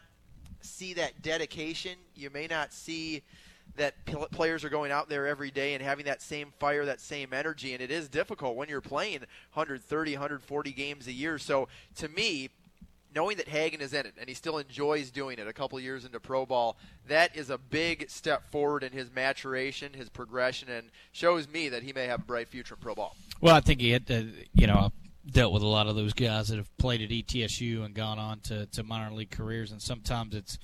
[0.61, 1.99] see that dedication.
[2.15, 3.21] You may not see
[3.77, 7.33] that players are going out there every day and having that same fire, that same
[7.33, 9.19] energy, and it is difficult when you're playing
[9.53, 11.37] 130, 140 games a year.
[11.37, 12.49] So to me,
[13.15, 16.05] knowing that Hagen is in it and he still enjoys doing it a couple years
[16.05, 20.89] into pro ball, that is a big step forward in his maturation, his progression, and
[21.13, 23.15] shows me that he may have a bright future in pro ball.
[23.41, 26.13] Well, I think he had, to, you know, I've dealt with a lot of those
[26.13, 29.81] guys that have played at ETSU and gone on to, to minor league careers, and
[29.81, 30.59] sometimes it's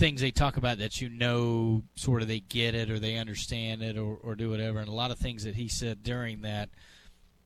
[0.00, 3.82] things they talk about that you know sort of they get it or they understand
[3.82, 4.78] it or, or do whatever.
[4.78, 6.70] And a lot of things that he said during that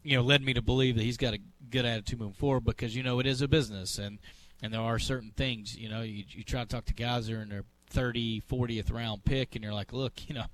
[0.05, 2.95] you know led me to believe that he's got a good attitude moving forward because
[2.95, 4.21] you know it is a business and
[4.63, 7.35] and there are certain things you know you, you try to talk to guys that
[7.35, 10.45] are in their 30 40th round pick and you're like look you know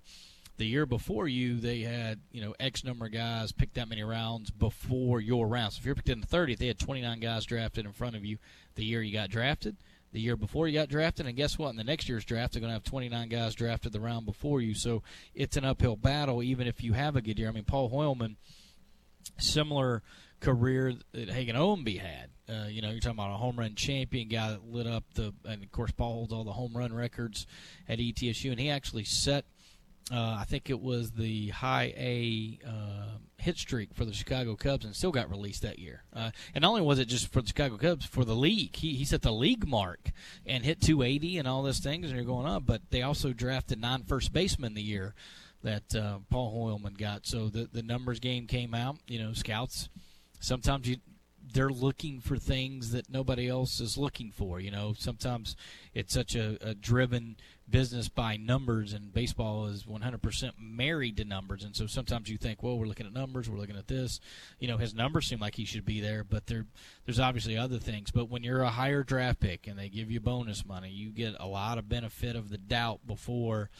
[0.56, 4.02] the year before you they had you know x number of guys picked that many
[4.02, 5.74] rounds before your round.
[5.74, 8.24] So if you're picked in the 30th they had 29 guys drafted in front of
[8.24, 8.38] you
[8.74, 9.76] the year you got drafted
[10.12, 11.70] the year before you got drafted, and guess what?
[11.70, 14.60] In the next year's draft, they're going to have 29 guys drafted the round before
[14.60, 14.74] you.
[14.74, 15.02] So
[15.34, 17.48] it's an uphill battle, even if you have a good year.
[17.48, 18.36] I mean, Paul Hoilman,
[19.38, 20.02] similar
[20.40, 22.30] career that Hagen Owenby had.
[22.48, 25.32] Uh, you know, you're talking about a home run champion guy that lit up the,
[25.44, 27.46] and of course, Paul holds all the home run records
[27.88, 29.44] at ETSU, and he actually set–
[30.10, 34.84] uh, I think it was the high A uh, hit streak for the Chicago Cubs
[34.84, 36.02] and still got released that year.
[36.14, 38.94] Uh, and not only was it just for the Chicago Cubs, for the league, he,
[38.94, 40.10] he set the league mark
[40.44, 42.64] and hit 280 and all those things, and you're going up.
[42.66, 45.14] But they also drafted nine first basemen the year
[45.62, 47.26] that uh, Paul Hoilman got.
[47.26, 48.96] So the the numbers game came out.
[49.06, 49.88] You know, scouts
[50.40, 50.96] sometimes you
[51.52, 54.60] they're looking for things that nobody else is looking for.
[54.60, 55.56] You know, sometimes
[55.94, 57.36] it's such a, a driven
[57.68, 61.62] business by numbers, and baseball is 100% married to numbers.
[61.62, 64.20] And so sometimes you think, well, we're looking at numbers, we're looking at this.
[64.58, 66.66] You know, his numbers seem like he should be there, but there,
[67.04, 68.10] there's obviously other things.
[68.10, 71.34] But when you're a higher draft pick and they give you bonus money, you get
[71.38, 73.70] a lot of benefit of the doubt before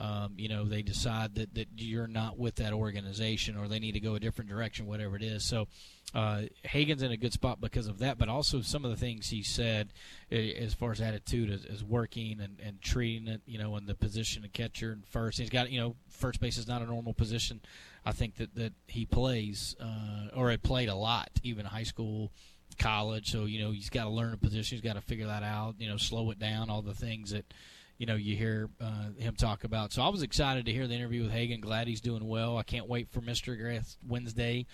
[0.00, 3.92] um, you know, they decide that, that you're not with that organization or they need
[3.92, 5.44] to go a different direction, whatever it is.
[5.44, 5.68] So
[6.14, 9.28] uh, Hagen's in a good spot because of that, but also some of the things
[9.28, 9.92] he said
[10.32, 13.94] as far as attitude is, is working and, and treating it, you know, in the
[13.94, 15.38] position of catcher and first.
[15.38, 17.60] He's got, you know, first base is not a normal position.
[18.06, 22.32] I think that, that he plays uh, or had played a lot, even high school
[22.78, 23.30] college.
[23.30, 24.76] So you know he's got to learn a position.
[24.76, 25.74] He's got to figure that out.
[25.78, 26.70] You know, slow it down.
[26.70, 27.52] All the things that
[28.00, 29.92] you know you hear uh, him talk about.
[29.92, 31.60] So I was excited to hear the interview with Hagen.
[31.60, 32.56] Glad he's doing well.
[32.56, 33.54] I can't wait for Mr.
[33.60, 34.64] Grath Wednesday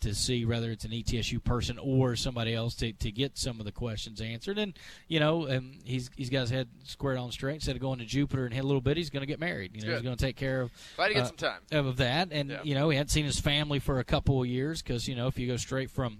[0.00, 3.66] to see whether it's an ETSU person or somebody else to, to get some of
[3.66, 4.58] the questions answered.
[4.58, 4.74] And
[5.06, 7.54] you know, um, he's he's got his head squared on straight.
[7.54, 9.76] Instead of going to Jupiter and hit a little bit, he's going to get married.
[9.76, 9.94] You know, Good.
[9.94, 10.72] he's going to take care of.
[10.96, 11.60] Glad to get uh, some time.
[11.70, 12.28] of that.
[12.32, 12.60] And Yeah.
[12.64, 15.28] you know, he hadn't seen his family for a couple of years because you know
[15.28, 16.18] if you go straight from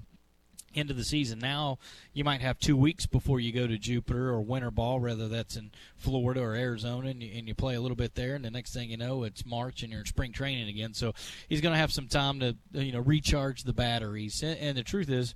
[0.77, 1.79] into the season now,
[2.13, 5.57] you might have two weeks before you go to Jupiter or winter ball, whether that's
[5.57, 8.35] in Florida or Arizona, and you, and you play a little bit there.
[8.35, 10.95] And the next thing you know, it's March and you're in spring training again.
[10.95, 11.15] So
[11.49, 14.43] he's going to have some time to you know recharge the batteries.
[14.43, 15.35] And, and the truth is.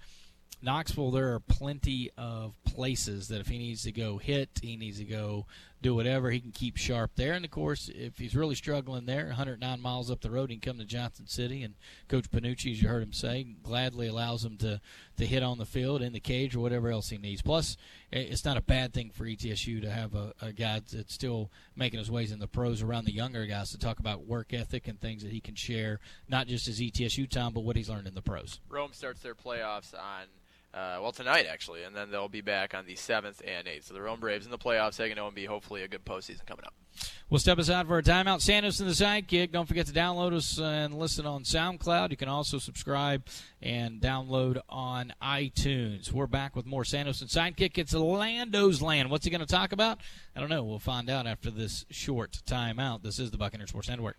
[0.63, 4.99] Knoxville, there are plenty of places that if he needs to go hit, he needs
[4.99, 5.47] to go
[5.87, 7.33] do whatever, he can keep sharp there.
[7.33, 10.73] And of course, if he's really struggling there, 109 miles up the road, he can
[10.73, 11.63] come to Johnson City.
[11.63, 11.75] And
[12.09, 14.81] Coach Pennucci, as you heard him say, gladly allows him to,
[15.17, 17.41] to hit on the field, in the cage, or whatever else he needs.
[17.41, 17.77] Plus,
[18.11, 22.01] it's not a bad thing for ETSU to have a, a guy that's still making
[22.01, 25.01] his ways in the pros around the younger guys to talk about work ethic and
[25.01, 28.15] things that he can share, not just his ETSU time, but what he's learned in
[28.15, 28.59] the pros.
[28.69, 30.27] Rome starts their playoffs on
[30.75, 33.87] uh, well tonight actually, and then they'll be back on the seventh and eighth.
[33.87, 36.75] So the Rome Braves in the playoffs, Hagen Owenby, hopefully a good postseason coming up.
[37.29, 38.39] We'll step aside for a timeout.
[38.39, 39.51] Sandos and the Sidekick.
[39.51, 42.11] Don't forget to download us and listen on SoundCloud.
[42.11, 43.27] You can also subscribe
[43.61, 46.13] and download on iTunes.
[46.13, 47.79] We're back with more Sandos and Sidekick.
[47.79, 49.11] It's Lando's Land.
[49.11, 49.99] What's he going to talk about?
[50.37, 50.63] I don't know.
[50.63, 53.03] We'll find out after this short timeout.
[53.03, 54.17] This is the Buccaneer Sports Network.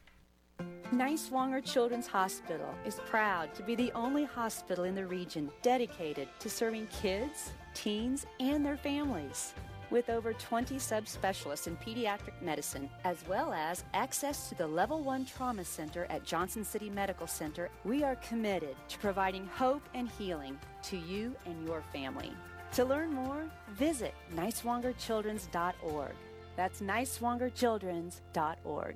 [0.94, 6.50] Niswonger Children's Hospital is proud to be the only hospital in the region dedicated to
[6.50, 9.54] serving kids, teens, and their families.
[9.92, 15.26] With over 20 subspecialists in pediatric medicine, as well as access to the Level 1
[15.26, 20.58] Trauma Center at Johnson City Medical Center, we are committed to providing hope and healing
[20.84, 22.32] to you and your family.
[22.74, 23.44] To learn more,
[23.74, 26.14] visit niswongerchildrens.org.
[26.56, 28.96] That's niswongerchildrens.org.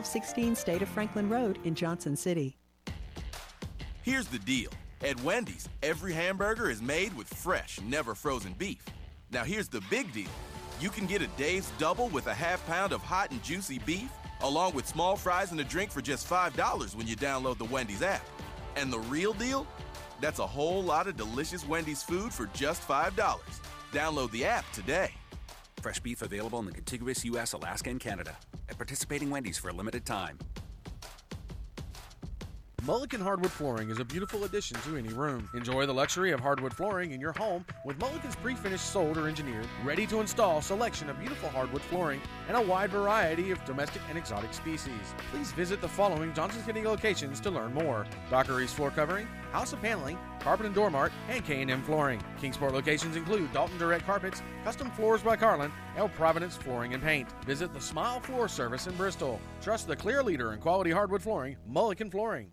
[0.00, 2.56] 1216 State of Franklin Road in Johnson City.
[4.02, 4.70] Here's the deal.
[5.02, 8.82] At Wendy's, every hamburger is made with fresh, never frozen beef.
[9.30, 10.30] Now here's the big deal.
[10.80, 14.10] You can get a Dave's double with a half pound of hot and juicy beef,
[14.40, 18.00] along with small fries and a drink for just $5 when you download the Wendy's
[18.00, 18.26] app.
[18.76, 19.66] And the real deal?
[20.22, 23.12] That's a whole lot of delicious Wendy's food for just $5.
[23.92, 25.10] Download the app today.
[25.80, 28.36] Fresh beef available in the contiguous U.S., Alaska, and Canada.
[28.68, 30.38] At participating Wendy's for a limited time.
[32.86, 35.48] Mulligan Hardwood Flooring is a beautiful addition to any room.
[35.54, 39.66] Enjoy the luxury of hardwood flooring in your home with Mulligan's pre-finished sold or engineered,
[39.84, 44.16] ready to install selection of beautiful hardwood flooring and a wide variety of domestic and
[44.16, 45.14] exotic species.
[45.30, 48.06] Please visit the following Johnson City locations to learn more.
[48.30, 52.20] Dockery's Floor Covering, House of Paneling, Carpet and Door Mart, and K&M Flooring.
[52.40, 57.28] Kingsport locations include Dalton Direct Carpets, Custom Floors by Carlin, El Providence Flooring and Paint.
[57.44, 59.40] Visit the Smile Floor Service in Bristol.
[59.60, 62.52] Trust the clear leader in quality hardwood flooring, Mulligan Flooring.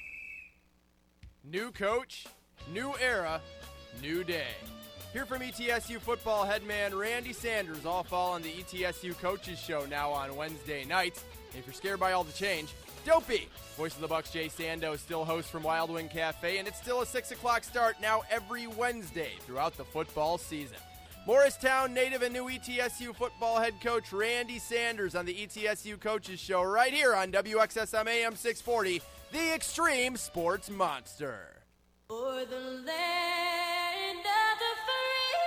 [1.43, 2.27] New coach,
[2.71, 3.41] new era,
[3.99, 4.53] new day.
[5.11, 10.11] Here from ETSU football headman Randy Sanders all fall on the ETSU Coaches Show now
[10.11, 11.23] on Wednesday nights.
[11.57, 12.69] If you're scared by all the change,
[13.05, 13.47] don't be.
[13.75, 17.01] Voice of the Bucks Jay Sando still hosts from Wild Wing Cafe, and it's still
[17.01, 20.77] a 6 o'clock start now every Wednesday throughout the football season.
[21.25, 26.61] Morristown native and new ETSU football head coach Randy Sanders on the ETSU Coaches Show
[26.63, 29.01] right here on WXSM AM 640,
[29.31, 31.63] the Extreme Sports Monster.
[32.09, 35.37] For the land of the free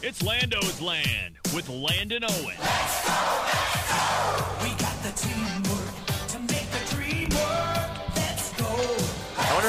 [0.02, 2.58] the It's Lando's Land with Landon Owen.
[4.62, 5.53] We got the teamwork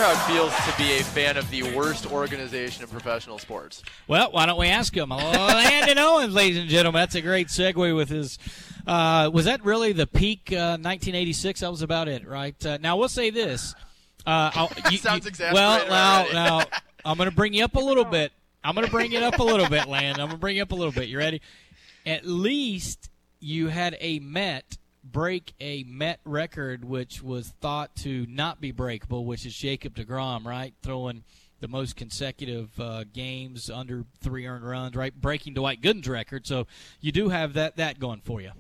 [0.05, 3.83] how it feels to be a fan of the worst organization in professional sports.
[4.07, 5.09] Well, why don't we ask him?
[5.09, 7.01] Landon Owens, ladies and gentlemen.
[7.01, 8.39] That's a great segue with his.
[8.87, 11.61] Uh, was that really the peak uh, 1986?
[11.61, 12.55] That was about it, right?
[12.67, 13.75] Uh, now, we'll say this.
[14.27, 16.67] Uh, you- Sounds you- exasperated Well, now, now,
[17.07, 18.31] I'm going to bring you up a little bit.
[18.63, 20.21] I'm going to bring it up a little bit, Landon.
[20.21, 21.09] I'm going to bring you up a little bit.
[21.09, 21.41] You ready?
[22.05, 23.09] At least
[23.41, 29.25] you had a Met break a Met record, which was thought to not be breakable,
[29.25, 30.75] which is Jacob DeGrom, right?
[30.83, 31.23] Throwing
[31.61, 35.15] the most consecutive uh, games under three earned runs, right?
[35.19, 36.47] Breaking Dwight Gooden's record.
[36.47, 36.67] So
[37.01, 38.51] you do have that that going for you.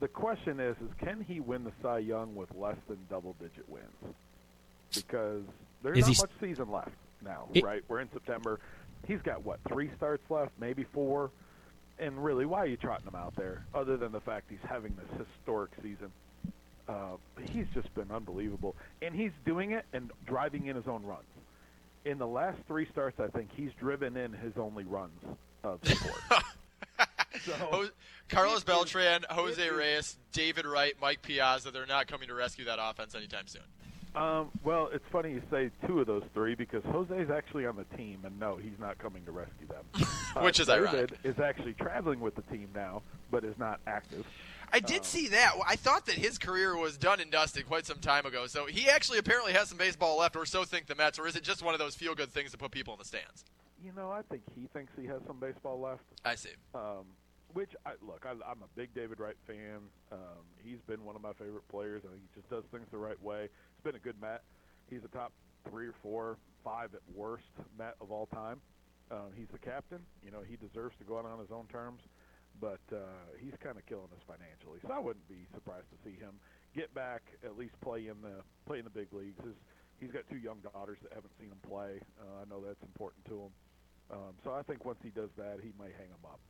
[0.00, 4.14] The question is, is can he win the Cy Young with less than double-digit wins?
[4.94, 5.42] Because
[5.82, 6.90] there's Is not he much season left
[7.22, 7.82] now, It- right?
[7.86, 8.60] We're in September.
[9.06, 11.30] He's got what three starts left, maybe four.
[12.00, 13.66] And really, why are you trotting him out there?
[13.74, 16.10] Other than the fact he's having this historic season,
[16.88, 17.16] uh,
[17.52, 21.26] he's just been unbelievable, and he's doing it and driving in his own runs.
[22.06, 25.20] In the last three starts, I think he's driven in his only runs
[25.62, 26.20] of the sport.
[27.44, 27.88] so,
[28.30, 33.14] Carlos Beltran, Jose Reyes, David Wright, Mike Piazza, they're not coming to rescue that offense
[33.14, 33.62] anytime soon.
[34.14, 37.84] Um, well, it's funny you say two of those three because Jose's actually on the
[37.96, 39.84] team, and no, he's not coming to rescue them.
[40.34, 41.18] Uh, Which is David ironic.
[41.22, 44.26] is actually traveling with the team now, but is not active.
[44.72, 45.54] I did see that.
[45.66, 48.46] I thought that his career was done and dusted quite some time ago.
[48.46, 51.36] So he actually apparently has some baseball left, or so think the Mets, or is
[51.36, 53.44] it just one of those feel-good things to put people in the stands?
[53.84, 56.02] You know, I think he thinks he has some baseball left.
[56.24, 56.50] I see.
[56.74, 57.04] Um,
[57.54, 59.78] which I, look, I, I'm a big David Wright fan.
[60.12, 60.18] Um,
[60.62, 62.02] he's been one of my favorite players.
[62.04, 63.48] I think he just does things the right way.
[63.80, 64.42] He's been a good Met.
[64.90, 65.32] He's a top
[65.70, 68.60] three or four, five at worst Met of all time.
[69.10, 70.00] Um, he's the captain.
[70.22, 72.02] You know, he deserves to go out on his own terms,
[72.60, 74.84] but uh, he's kind of killing us financially.
[74.84, 76.36] So I wouldn't be surprised to see him
[76.76, 79.40] get back, at least play in the play in the big leagues.
[79.40, 79.56] His,
[79.96, 82.04] he's got two young daughters that haven't seen him play.
[82.20, 83.52] Uh, I know that's important to him.
[84.12, 86.40] Um, so I think once he does that, he might hang him up.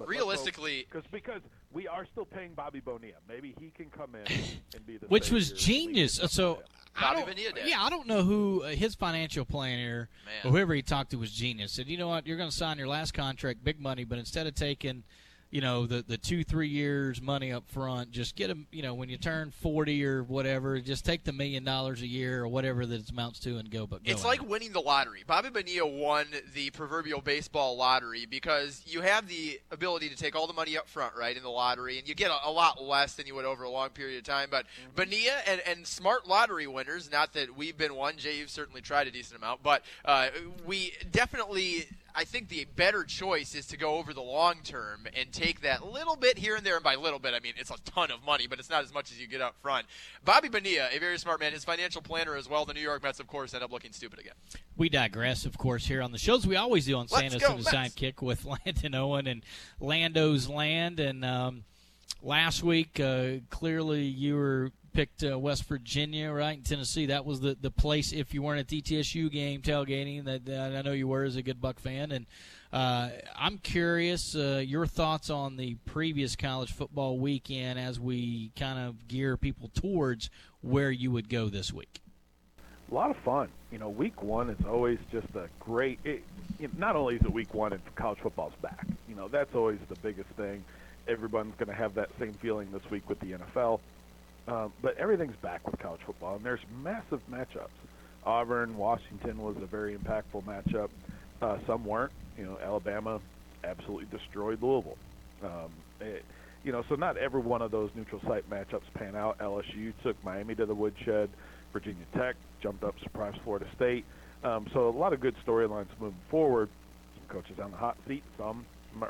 [0.00, 1.42] But Realistically- because because
[1.72, 3.18] we are still paying Bobby Bonilla.
[3.28, 4.26] Maybe he can come in
[4.74, 6.14] and be the Which was genius.
[6.28, 6.62] So
[6.96, 7.68] I Bobby don't, Bonilla did.
[7.68, 10.34] yeah, I don't know who uh, his financial planner Man.
[10.46, 11.72] or whoever he talked to was genius.
[11.72, 14.46] Said, you know what, you're going to sign your last contract, big money, but instead
[14.46, 15.04] of taking,
[15.50, 18.66] you know, the the two three years money up front, just get them.
[18.70, 22.42] You know, when you turn forty or whatever, just take the million dollars a year
[22.44, 23.86] or whatever that it amounts to and go.
[23.86, 24.48] But go It's like it.
[24.48, 25.24] winning the lottery.
[25.26, 30.46] Bobby Bonilla won the proverbial baseball lottery because you have the ability to take all
[30.46, 33.14] the money up front, right, in the lottery, and you get a, a lot less
[33.14, 34.48] than you would over a long period of time.
[34.50, 38.80] But Bonilla and, and smart lottery winners, not that we've been one, Jay, you've certainly
[38.82, 40.28] tried a decent amount, but uh,
[40.64, 41.88] we definitely.
[42.14, 45.86] I think the better choice is to go over the long term and take that
[45.86, 46.76] little bit here and there.
[46.76, 48.92] And by little bit, I mean it's a ton of money, but it's not as
[48.92, 49.86] much as you get up front.
[50.24, 52.64] Bobby Bonilla, a very smart man, his financial planner as well.
[52.64, 54.34] The New York Mets, of course, end up looking stupid again.
[54.76, 57.54] We digress, of course, here on the shows we always do on Let's Santa's go,
[57.54, 57.70] and the.
[57.70, 59.42] Sidekick with Landon Owen and
[59.80, 61.00] Lando's Land.
[61.00, 61.64] And um,
[62.22, 66.56] last week, uh, clearly you were picked uh, West Virginia, right?
[66.56, 68.12] In Tennessee, that was the, the place.
[68.12, 71.36] If you weren't at the TSU game tailgating, that that I know you were as
[71.36, 72.26] a good Buck fan, and
[72.72, 78.78] uh, I'm curious uh, your thoughts on the previous college football weekend as we kind
[78.78, 80.30] of gear people towards
[80.62, 82.00] where you would go this week.
[82.90, 83.48] a lot of fun.
[83.72, 85.98] You know, week one is always just a great.
[86.04, 86.22] It,
[86.58, 88.86] it, not only is it week one and college football's back.
[89.08, 90.64] You know, that's always the biggest thing.
[91.08, 93.80] Everyone's going to have that same feeling this week with the NFL.
[94.48, 97.68] Um, but everything's back with college football, and there's massive matchups.
[98.24, 100.90] Auburn, Washington was a very impactful matchup.
[101.40, 102.12] Uh, some weren't.
[102.36, 103.20] You know, Alabama
[103.64, 104.98] absolutely destroyed Louisville.
[105.42, 105.70] Um,
[106.00, 106.24] it,
[106.64, 109.38] you know, so not every one of those neutral site matchups pan out.
[109.38, 111.30] LSU took Miami to the woodshed.
[111.72, 114.04] Virginia Tech jumped up, surprised Florida State.
[114.42, 116.68] Um, so a lot of good storylines moving forward.
[117.16, 118.22] Some coaches on the hot seat.
[118.36, 118.64] Some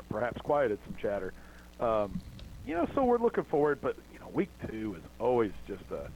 [0.09, 1.33] perhaps quieted some chatter.
[1.79, 2.21] Um,
[2.65, 3.79] you know, so we're looking forward.
[3.81, 3.95] But
[4.33, 6.09] week two is always just a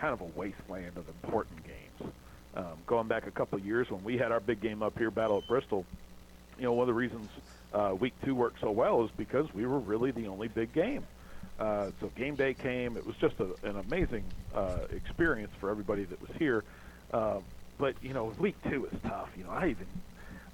[0.00, 2.12] kind of a wasteland of important games.
[2.56, 5.10] Um, going back a couple of years when we had our big game up here,
[5.10, 5.84] Battle at Bristol,
[6.58, 7.28] you know, one of the reasons
[7.72, 11.04] uh, week two worked so well is because we were really the only big game.
[11.58, 12.96] Uh, so game day came.
[12.96, 16.64] It was just a, an amazing uh, experience for everybody that was here.
[17.12, 17.40] Uh,
[17.78, 19.28] but you know, week two is tough.
[19.36, 19.86] You know, I even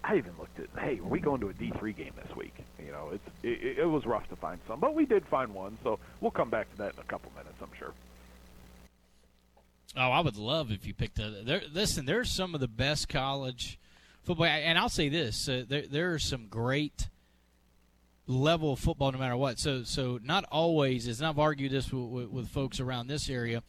[0.02, 2.54] I even looked at, hey, we going to a D three game this week?
[2.78, 5.76] You know, it's it, it was rough to find some, but we did find one.
[5.82, 7.92] So we'll come back to that in a couple minutes, I'm sure.
[9.96, 11.42] Oh, I would love if you picked a.
[11.44, 13.78] There, listen, there's some of the best college
[14.22, 17.08] football, and I'll say this: uh, there there are some great
[18.26, 19.58] level football, no matter what.
[19.58, 23.62] So so not always, as I've argued this with, with, with folks around this area,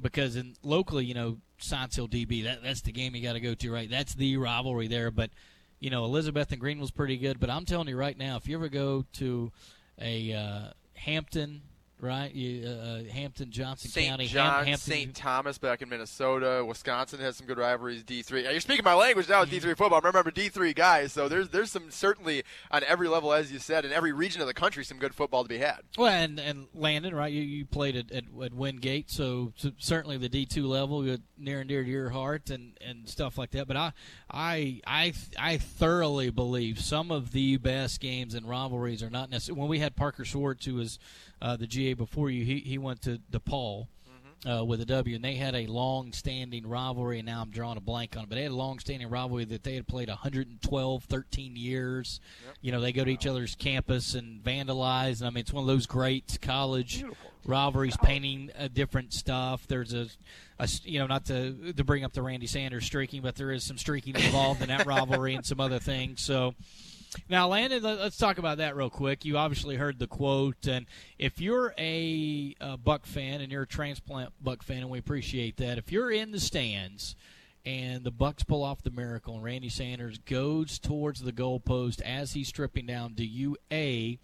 [0.00, 3.40] because in locally, you know, Science Hill DB, that that's the game you got to
[3.40, 3.88] go to, right?
[3.88, 5.10] That's the rivalry there.
[5.10, 5.30] But
[5.80, 7.40] you know, Elizabeth and Greeneville's pretty good.
[7.40, 9.52] But I'm telling you right now, if you ever go to
[10.00, 11.62] a uh, Hampton
[12.00, 12.32] right?
[12.32, 14.08] You, uh, Hampton, Johnson St.
[14.08, 14.76] County, John, Hampton.
[14.78, 15.14] St.
[15.14, 16.64] Thomas back in Minnesota.
[16.66, 18.02] Wisconsin has some good rivalries.
[18.02, 18.42] D three.
[18.42, 20.00] You're speaking my language now with D three football.
[20.02, 21.12] I remember D three guys.
[21.12, 24.46] So there's there's some certainly on every level, as you said, in every region of
[24.46, 25.80] the country, some good football to be had.
[25.96, 27.32] Well, and and Landon, right?
[27.32, 31.02] You, you played at, at, at Wingate, so, so certainly the D two level,
[31.36, 33.66] near and dear to your heart, and, and stuff like that.
[33.66, 33.92] But I
[34.30, 39.60] I I I thoroughly believe some of the best games and rivalries are not necessarily.
[39.60, 40.98] When we had Parker Schwartz, who was
[41.40, 43.86] uh, the GA before you, he he went to DePauw.
[44.48, 47.80] Uh, with a W, and they had a long-standing rivalry, and now I'm drawing a
[47.80, 51.56] blank on it, but they had a long-standing rivalry that they had played 112, 13
[51.56, 52.20] years.
[52.46, 52.54] Yep.
[52.60, 55.64] You know, they go to each other's campus and vandalize, and I mean, it's one
[55.64, 57.04] of those great college
[57.48, 59.66] rivalries, painting uh, different stuff.
[59.66, 60.06] There's a,
[60.60, 63.64] a, you know, not to to bring up the Randy Sanders streaking, but there is
[63.64, 66.20] some streaking involved in that rivalry and some other things.
[66.20, 66.54] So.
[67.28, 69.24] Now, Landon, let's talk about that real quick.
[69.24, 70.86] You obviously heard the quote, and
[71.18, 75.56] if you're a, a Buck fan and you're a transplant Buck fan, and we appreciate
[75.56, 77.16] that, if you're in the stands
[77.64, 82.32] and the Bucks pull off the miracle and Randy Sanders goes towards the goalpost as
[82.32, 84.18] he's stripping down, do you a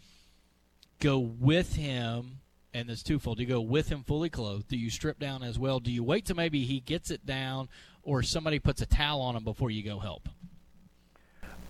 [1.01, 2.41] go with him?
[2.73, 3.37] And it's twofold.
[3.37, 4.69] Do you go with him fully clothed?
[4.69, 5.79] Do you strip down as well?
[5.79, 7.69] Do you wait till maybe he gets it down,
[8.03, 10.29] or somebody puts a towel on him before you go help?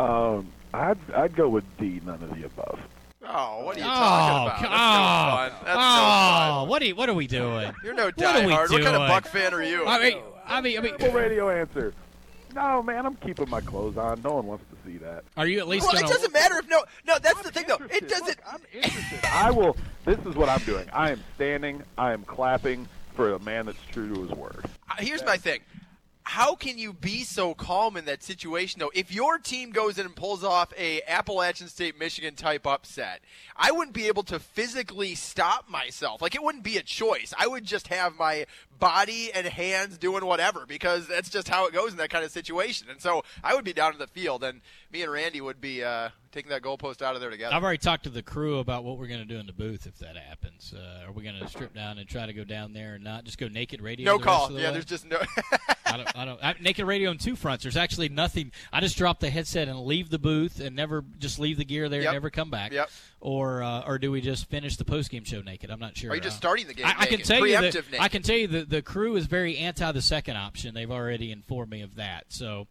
[0.00, 2.00] Um, I'd I'd go with D.
[2.04, 2.80] None of the above.
[3.26, 4.66] Oh, what are you Oh, talking about?
[4.66, 5.52] co- That's no fun.
[5.64, 6.68] That's oh, no fun.
[6.68, 7.72] what are you, what are we doing?
[7.82, 8.70] You're no What are diehard.
[8.70, 9.08] What kind of?
[9.08, 9.86] Buck fan are you?
[9.86, 11.94] I mean, I mean, I mean, Simple radio answer.
[12.54, 14.20] No, man, I'm keeping my clothes on.
[14.22, 15.24] No one wants to see that.
[15.36, 16.12] are you at least well, it gonna?
[16.12, 17.18] doesn't matter if no, no.
[17.18, 17.78] That's the thing, though.
[17.90, 18.38] It doesn't.
[18.46, 19.20] I'm interested.
[19.24, 19.76] I will.
[20.04, 20.86] This is what I'm doing.
[20.92, 21.82] I am standing.
[21.98, 24.64] I am clapping for a man that's true to his word.
[24.90, 25.60] Uh, Here's my thing.
[26.26, 28.90] How can you be so calm in that situation, though?
[28.94, 33.20] If your team goes in and pulls off a Appalachian State Michigan type upset,
[33.54, 36.22] I wouldn't be able to physically stop myself.
[36.22, 37.34] Like it wouldn't be a choice.
[37.38, 38.46] I would just have my
[38.78, 42.30] body and hands doing whatever because that's just how it goes in that kind of
[42.30, 42.88] situation.
[42.88, 45.84] And so I would be down in the field, and me and Randy would be
[45.84, 47.54] uh, taking that goalpost out of there together.
[47.54, 49.86] I've already talked to the crew about what we're going to do in the booth
[49.86, 50.74] if that happens.
[50.76, 53.24] Uh, are we going to strip down and try to go down there and not
[53.24, 54.04] just go naked radio?
[54.04, 54.48] no call.
[54.48, 54.72] the Yeah, way?
[54.72, 55.18] there's just no.
[55.86, 56.16] I don't.
[56.18, 56.44] I don't.
[56.44, 57.62] I, naked radio on two fronts.
[57.62, 58.50] There's actually nothing.
[58.72, 61.88] I just drop the headset and leave the booth and never just leave the gear
[61.88, 62.08] there Yep.
[62.08, 62.72] and never come back.
[62.72, 62.90] Yep.
[63.20, 65.70] Or uh, or do we just finish the post game show naked?
[65.70, 66.10] I'm not sure.
[66.10, 67.62] Are you just Uh, starting the game I, I can tell you that.
[67.74, 67.84] Naked.
[68.00, 70.74] I can tell you that the crew is very anti the second option.
[70.74, 72.24] They've already informed me of that.
[72.28, 72.66] So.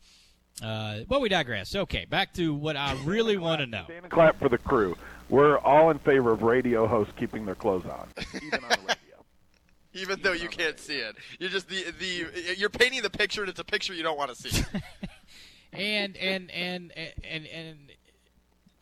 [0.62, 1.76] Uh, but we digress.
[1.76, 3.84] Okay, back to what I really want to know.
[3.86, 4.96] Stand and clap for the crew.
[5.30, 8.96] We're all in favor of radio hosts keeping their clothes on, even on the radio.
[9.94, 13.50] Even though you can't see it, you're just the the you're painting the picture, and
[13.50, 14.64] it's a picture you don't want to see.
[15.74, 17.78] and and and and and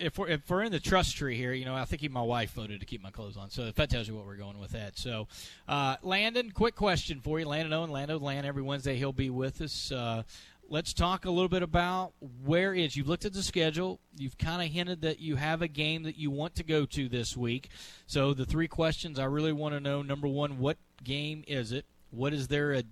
[0.01, 2.22] if we're if we're in the trust tree here, you know, I think even my
[2.22, 3.49] wife voted to keep my clothes on.
[3.49, 4.97] So if that tells you what we're going with that.
[4.97, 5.28] So,
[5.67, 8.45] uh, Landon, quick question for you, Landon Owen, Lando Land.
[8.45, 9.91] Every Wednesday he'll be with us.
[9.91, 10.24] Uh,
[10.72, 12.13] let's talk a little bit about
[12.45, 12.95] where is.
[12.95, 13.99] You've looked at the schedule.
[14.17, 17.09] You've kind of hinted that you have a game that you want to go to
[17.09, 17.69] this week.
[18.07, 21.86] So the three questions I really want to know: number one, what game is it?
[22.09, 22.84] What is there a,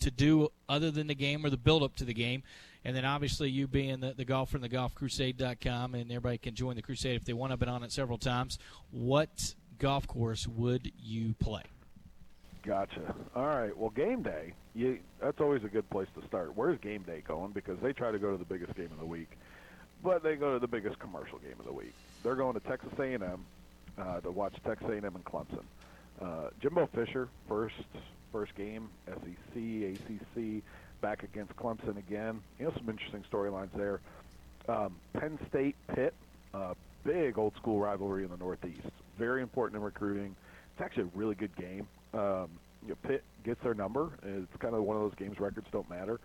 [0.00, 2.42] to do other than the game or the build up to the game?
[2.84, 6.76] And then obviously you being the, the golfer and the golfcrusade.com and everybody can join
[6.76, 7.52] the crusade if they want.
[7.52, 8.58] I've been on it several times.
[8.90, 11.62] What golf course would you play?
[12.64, 13.14] Gotcha.
[13.34, 13.76] All right.
[13.76, 14.52] Well, game day.
[14.74, 16.56] You, that's always a good place to start.
[16.56, 17.52] Where's game day going?
[17.52, 19.30] Because they try to go to the biggest game of the week,
[20.02, 21.94] but they go to the biggest commercial game of the week.
[22.22, 23.44] They're going to Texas A&M
[23.98, 25.64] uh, to watch Texas A&M and Clemson.
[26.20, 27.74] Uh, Jimbo Fisher, first
[28.32, 30.62] first game, SEC, ACC,
[31.00, 32.40] back against Clemson again.
[32.58, 34.00] You know, some interesting storylines there.
[34.68, 36.12] Um, Penn State Pitt,
[36.52, 38.88] uh, big old school rivalry in the Northeast.
[39.18, 40.36] Very important in recruiting.
[40.74, 41.88] It's actually a really good game.
[42.14, 42.48] Um,
[42.82, 44.10] you know, Pitt gets their number.
[44.22, 46.20] It's kind of one of those games records don't matter,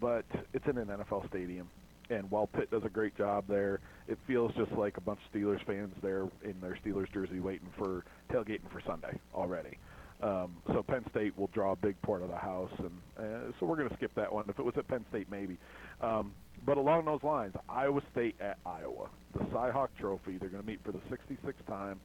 [0.00, 1.68] but it's in an NFL stadium.
[2.10, 5.32] And while Pitt does a great job there, it feels just like a bunch of
[5.32, 9.78] Steelers fans there in their Steelers jersey waiting for tailgating for Sunday already.
[10.22, 13.66] Um, so Penn State will draw a big part of the house, and uh, so
[13.66, 14.44] we're going to skip that one.
[14.48, 15.58] If it was at Penn State, maybe.
[16.00, 16.32] Um,
[16.64, 20.38] but along those lines, Iowa State at Iowa, the Cyhawk Trophy.
[20.38, 22.00] They're going to meet for the 66th time.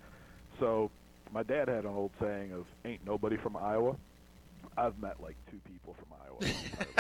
[0.60, 0.92] So
[1.34, 3.96] my dad had an old saying of "Ain't nobody from Iowa."
[4.78, 6.54] I've met like two people from Iowa.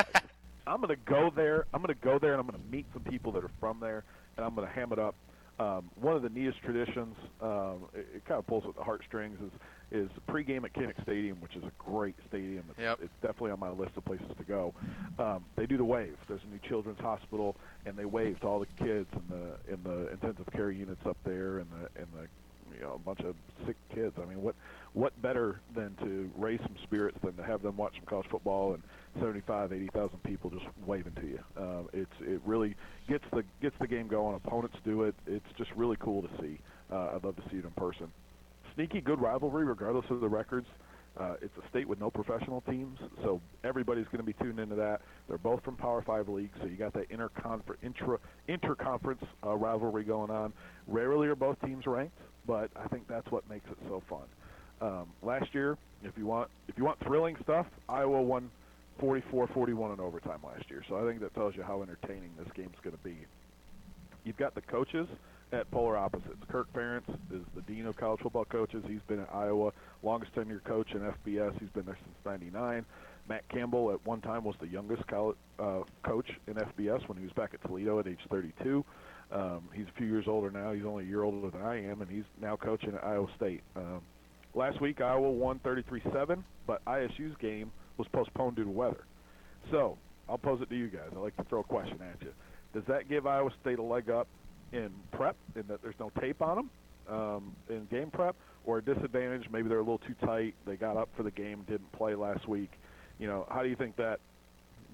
[0.67, 1.65] I'm going to go there.
[1.73, 3.79] I'm going to go there, and I'm going to meet some people that are from
[3.79, 4.03] there,
[4.37, 5.15] and I'm going to ham it up.
[5.59, 9.39] Um, one of the neatest traditions, um, it, it kind of pulls at the heartstrings,
[9.41, 9.51] is
[9.91, 12.63] is pregame at Kinnick Stadium, which is a great stadium.
[12.69, 12.99] It's, yep.
[13.01, 14.73] it's definitely on my list of places to go.
[15.17, 16.15] Um, they do the wave.
[16.27, 17.55] There's a new children's hospital,
[17.85, 21.17] and they wave to all the kids in the in the intensive care units up
[21.25, 22.27] there, and the and the
[22.79, 24.15] you know a bunch of sick kids.
[24.21, 24.55] I mean, what
[24.93, 28.73] what better than to raise some spirits than to have them watch some college football
[28.73, 28.81] and
[29.19, 31.39] 75, 80,000 people just waving to you.
[31.57, 32.75] Uh, it's it really
[33.07, 34.35] gets the gets the game going.
[34.35, 35.15] Opponents do it.
[35.27, 36.59] It's just really cool to see.
[36.91, 38.11] Uh, I'd love to see it in person.
[38.75, 40.67] Sneaky good rivalry, regardless of the records.
[41.19, 44.75] Uh, it's a state with no professional teams, so everybody's going to be tuned into
[44.75, 45.01] that.
[45.27, 50.03] They're both from Power Five leagues, so you got that interconfer- intra interconference uh, rivalry
[50.03, 50.53] going on.
[50.87, 52.17] Rarely are both teams ranked,
[52.49, 54.23] but I think that's what makes it so fun.
[54.81, 58.49] Um, last year, if you want if you want thrilling stuff, Iowa won
[58.99, 60.83] 44-41 in overtime last year.
[60.89, 63.17] So I think that tells you how entertaining this game's going to be.
[64.23, 65.07] You've got the coaches
[65.53, 66.43] at polar opposites.
[66.49, 68.83] Kirk Ferentz is the dean of college football coaches.
[68.87, 69.71] He's been at Iowa,
[70.01, 71.59] longest tenure coach in FBS.
[71.59, 72.83] He's been there since '99.
[73.27, 77.25] Matt Campbell at one time was the youngest college, uh, coach in FBS when he
[77.25, 78.83] was back at Toledo at age 32.
[79.31, 80.73] Um, he's a few years older now.
[80.73, 83.61] He's only a year older than I am, and he's now coaching at Iowa State.
[83.75, 84.01] Um,
[84.55, 89.03] last week, Iowa won 33-7, but ISU's game was postponed due to weather.
[89.69, 91.09] So I'll pose it to you guys.
[91.15, 92.33] I like to throw a question at you.
[92.73, 94.27] Does that give Iowa State a leg up
[94.71, 96.69] in prep, in that there's no tape on them
[97.15, 99.45] um, in game prep, or a disadvantage?
[99.51, 100.55] Maybe they're a little too tight.
[100.65, 102.71] They got up for the game, didn't play last week.
[103.19, 104.19] You know, how do you think that?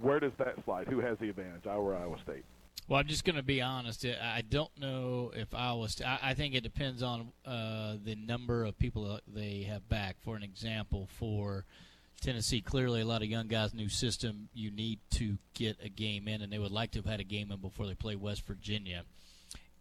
[0.02, 0.88] Where does that slide?
[0.88, 2.44] Who has the advantage, Iowa or Iowa State?
[2.88, 4.06] Well, I'm just going to be honest.
[4.06, 5.90] I don't know if Iowa.
[5.90, 10.18] St- I, I think it depends on uh, the number of people they have back.
[10.24, 11.66] For an example, for
[12.22, 14.50] Tennessee, clearly a lot of young guys, new system.
[14.54, 17.24] You need to get a game in, and they would like to have had a
[17.24, 19.04] game in before they play West Virginia.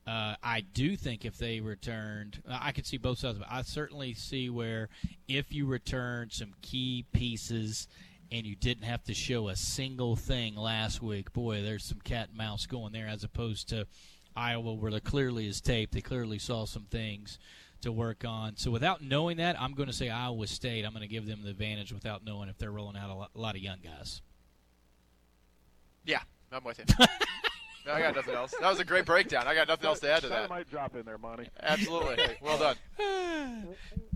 [0.07, 3.45] Uh, I do think if they returned, I could see both sides it.
[3.51, 4.89] I certainly see where
[5.29, 7.87] if you returned some key pieces
[8.35, 12.31] and you didn't have to show a single thing last week, boy, there's some cat
[12.31, 13.87] and mouse going there as opposed to
[14.35, 15.93] Iowa where there clearly is tape.
[15.93, 17.39] They clearly saw some things
[17.83, 18.57] to work on.
[18.57, 20.85] So without knowing that, I'm going to say Iowa State.
[20.85, 23.31] I'm going to give them the advantage without knowing if they're rolling out a lot,
[23.37, 24.21] a lot of young guys.
[26.05, 26.21] Yeah,
[26.51, 26.85] I'm with you.
[27.87, 28.55] no, I got nothing else.
[28.61, 29.47] That was a great breakdown.
[29.47, 30.45] I got nothing else to add to that.
[30.45, 31.49] I might drop in there, Monty.
[31.63, 32.19] Absolutely.
[32.41, 32.77] well done.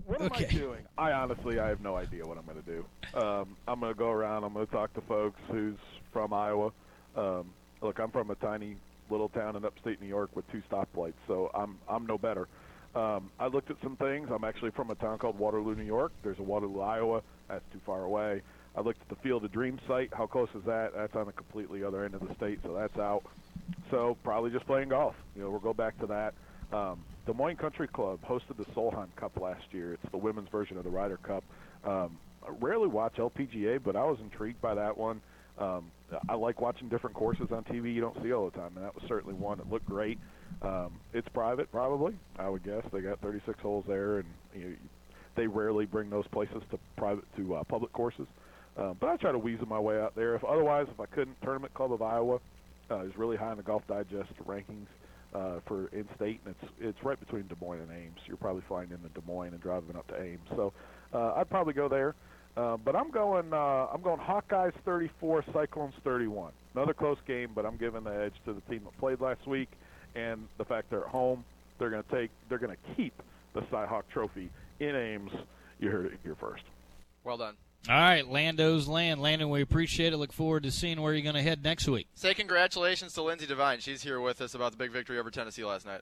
[0.05, 0.81] What am I doing?
[0.97, 2.85] I honestly, I have no idea what I'm going to do.
[3.19, 4.43] Um, I'm going to go around.
[4.43, 5.77] I'm going to talk to folks who's
[6.11, 6.71] from Iowa.
[7.15, 7.51] Um,
[7.81, 8.75] look, I'm from a tiny
[9.09, 12.47] little town in upstate New York with two stoplights, so I'm I'm no better.
[12.95, 14.29] Um, I looked at some things.
[14.31, 16.11] I'm actually from a town called Waterloo, New York.
[16.23, 17.21] There's a Waterloo, Iowa.
[17.47, 18.41] That's too far away.
[18.75, 20.11] I looked at the Field of Dreams site.
[20.13, 20.93] How close is that?
[20.95, 23.23] That's on the completely other end of the state, so that's out.
[23.91, 25.15] So probably just playing golf.
[25.35, 26.33] You know, we'll go back to that.
[26.75, 29.93] Um, Des Moines Country Club hosted the Solheim Cup last year.
[29.93, 31.43] It's the women's version of the Ryder Cup.
[31.83, 35.21] Um, I rarely watch LPGA, but I was intrigued by that one.
[35.57, 35.91] Um,
[36.29, 38.95] I like watching different courses on TV you don't see all the time, and that
[38.95, 40.17] was certainly one that looked great.
[40.61, 42.17] Um, it's private, probably.
[42.37, 44.75] I would guess they got 36 holes there, and you know,
[45.35, 48.27] they rarely bring those places to private to uh, public courses.
[48.77, 50.35] Um, but I try to weasel my way out there.
[50.35, 52.39] If otherwise, if I couldn't, Tournament Club of Iowa
[52.91, 54.87] uh, is really high in the Golf Digest rankings
[55.33, 58.19] uh, for in-state, and it's it's right between Des Moines and Ames.
[58.27, 60.39] You're probably flying into Des Moines and driving up to Ames.
[60.55, 60.73] So
[61.13, 62.15] uh, I'd probably go there.
[62.57, 63.53] Uh, but I'm going.
[63.53, 66.51] Uh, I'm going Hawkeyes 34, Cyclones 31.
[66.75, 69.69] Another close game, but I'm giving the edge to the team that played last week,
[70.15, 71.45] and the fact they're at home.
[71.77, 72.31] They're going to take.
[72.49, 73.13] They're going to keep
[73.53, 75.31] the Cyhawk Trophy in Ames.
[75.79, 76.63] You heard it here first.
[77.23, 77.55] Well done.
[77.87, 79.21] All right, Lando's land.
[79.21, 80.17] Landon, we appreciate it.
[80.17, 82.07] Look forward to seeing where you're going to head next week.
[82.13, 83.79] Say congratulations to Lindsey Devine.
[83.79, 86.01] She's here with us about the big victory over Tennessee last night.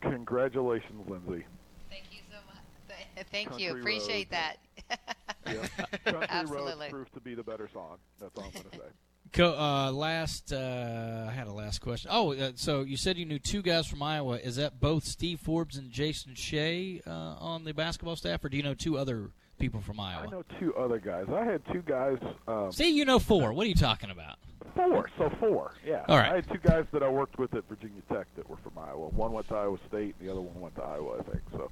[0.00, 1.44] Congratulations, Lindsay.
[1.90, 3.26] Thank you so much.
[3.32, 3.76] Thank Country you.
[3.76, 4.42] Appreciate Roads.
[4.88, 4.98] that.
[5.46, 5.66] Yeah.
[6.04, 6.72] Country Absolutely.
[6.72, 7.96] Roads proved to be the better song.
[8.20, 8.84] That's all I'm going to say.
[9.32, 12.10] Co- uh, last, uh, I had a last question.
[12.12, 14.36] Oh, uh, so you said you knew two guys from Iowa.
[14.36, 18.56] Is that both Steve Forbes and Jason Shea uh, on the basketball staff, or do
[18.58, 20.26] you know two other people from Iowa?
[20.26, 21.26] I know two other guys.
[21.32, 22.18] I had two guys.
[22.46, 23.52] Um, See, you know four.
[23.52, 24.36] What are you talking about?
[24.74, 25.72] Four, so four.
[25.84, 26.04] Yeah.
[26.08, 26.32] All right.
[26.32, 29.08] I had two guys that I worked with at Virginia Tech that were from Iowa.
[29.08, 31.42] One went to Iowa State, and the other one went to Iowa, I think.
[31.52, 31.70] So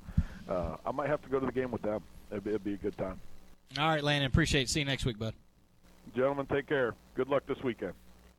[0.48, 2.02] uh, I might have to go to the game with them.
[2.30, 3.20] It'd be, it'd be a good time.
[3.78, 4.26] All right, Landon.
[4.26, 4.68] Appreciate it.
[4.70, 5.34] See you next week, bud.
[6.14, 6.94] Gentlemen, take care.
[7.14, 7.92] Good luck this weekend.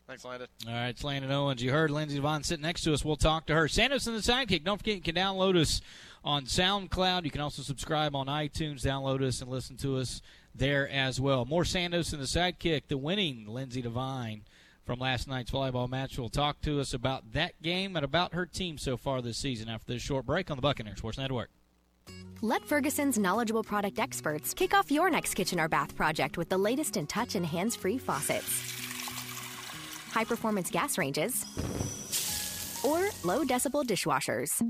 [0.07, 0.47] Thanks, Landon.
[0.65, 1.61] All right, it's Landon Owens.
[1.61, 3.03] You heard Lindsey Devine sitting next to us.
[3.03, 3.65] We'll talk to her.
[3.65, 4.63] Sandos and the Sidekick.
[4.63, 5.81] Don't forget, you can download us
[6.27, 7.23] on SoundCloud.
[7.23, 10.21] You can also subscribe on iTunes, download us, and listen to us
[10.53, 11.45] there as well.
[11.45, 14.41] More Sandos and the Sidekick, the winning Lindsey Devine
[14.83, 18.45] from last night's volleyball match will talk to us about that game and about her
[18.45, 21.49] team so far this season after this short break on the Buccaneer Sports Network.
[22.41, 26.57] Let Ferguson's knowledgeable product experts kick off your next kitchen or bath project with the
[26.57, 28.61] latest in touch and hands free faucets,
[30.11, 31.45] high performance gas ranges,
[32.83, 34.61] or low decibel dishwashers.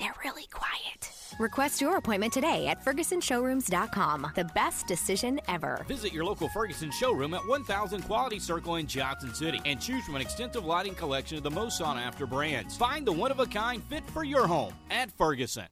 [0.00, 1.12] They're really quiet.
[1.38, 4.32] Request your appointment today at FergusonShowrooms.com.
[4.34, 5.84] The best decision ever.
[5.88, 10.16] Visit your local Ferguson showroom at 1000 Quality Circle in Johnson City and choose from
[10.16, 12.76] an extensive lighting collection of the most sought after brands.
[12.76, 15.66] Find the one of a kind fit for your home at Ferguson.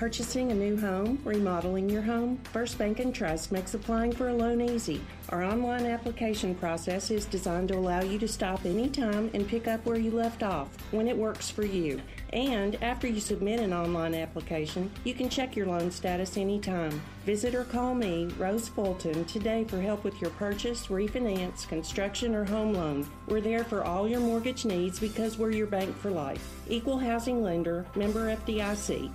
[0.00, 4.34] Purchasing a new home, remodeling your home, First Bank and Trust makes applying for a
[4.34, 4.98] loan easy.
[5.28, 9.84] Our online application process is designed to allow you to stop anytime and pick up
[9.84, 12.00] where you left off when it works for you.
[12.32, 17.02] And after you submit an online application, you can check your loan status anytime.
[17.26, 22.46] Visit or call me, Rose Fulton, today for help with your purchase, refinance, construction, or
[22.46, 23.06] home loan.
[23.28, 26.54] We're there for all your mortgage needs because we're your bank for life.
[26.70, 29.12] Equal housing lender, member FDIC.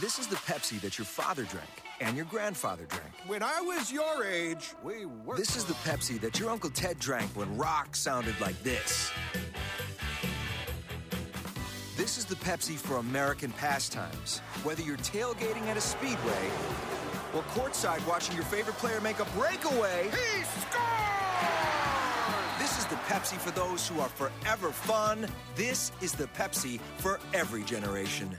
[0.00, 1.68] This is the Pepsi that your father drank
[2.00, 3.12] and your grandfather drank.
[3.26, 5.36] When I was your age, we were.
[5.36, 9.10] This is the Pepsi that your Uncle Ted drank when rock sounded like this.
[11.98, 14.38] This is the Pepsi for American pastimes.
[14.62, 16.48] Whether you're tailgating at a speedway
[17.34, 20.80] or courtside watching your favorite player make a breakaway, he scored!
[22.58, 25.26] This is the Pepsi for those who are forever fun.
[25.56, 28.38] This is the Pepsi for every generation.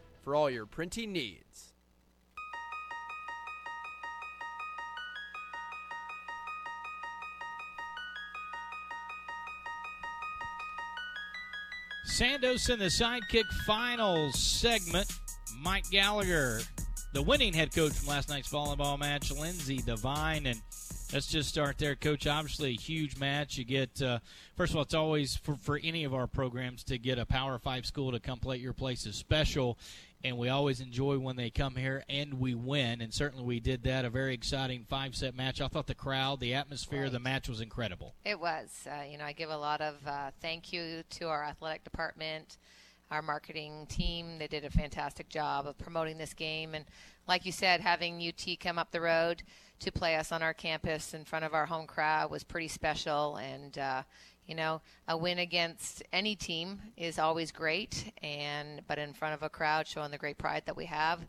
[0.21, 1.71] for all your printing needs.
[12.21, 15.11] Sandos in the sidekick final segment.
[15.59, 16.61] Mike Gallagher,
[17.13, 20.61] the winning head coach from last night's volleyball match, Lindsey Devine, and
[21.13, 22.27] let's just start there, Coach.
[22.27, 23.57] Obviously, a huge match.
[23.57, 24.19] You get uh,
[24.55, 27.57] first of all, it's always for, for any of our programs to get a Power
[27.59, 29.77] Five school to come play at your place is special,
[30.23, 33.01] and we always enjoy when they come here and we win.
[33.01, 34.05] And certainly, we did that.
[34.05, 35.61] A very exciting five set match.
[35.61, 37.11] I thought the crowd, the atmosphere, Right.
[37.11, 38.15] the match was incredible.
[38.25, 38.87] It was.
[38.89, 42.57] Uh, you know, I give a lot of uh, thank you to our athletic department,
[43.09, 44.37] our marketing team.
[44.39, 46.75] They did a fantastic job of promoting this game.
[46.75, 46.85] And
[47.27, 49.43] like you said, having UT come up the road
[49.79, 53.37] to play us on our campus in front of our home crowd was pretty special.
[53.37, 54.03] And, uh,
[54.51, 58.11] you know, a win against any team is always great.
[58.21, 61.21] And but in front of a crowd, showing the great pride that we have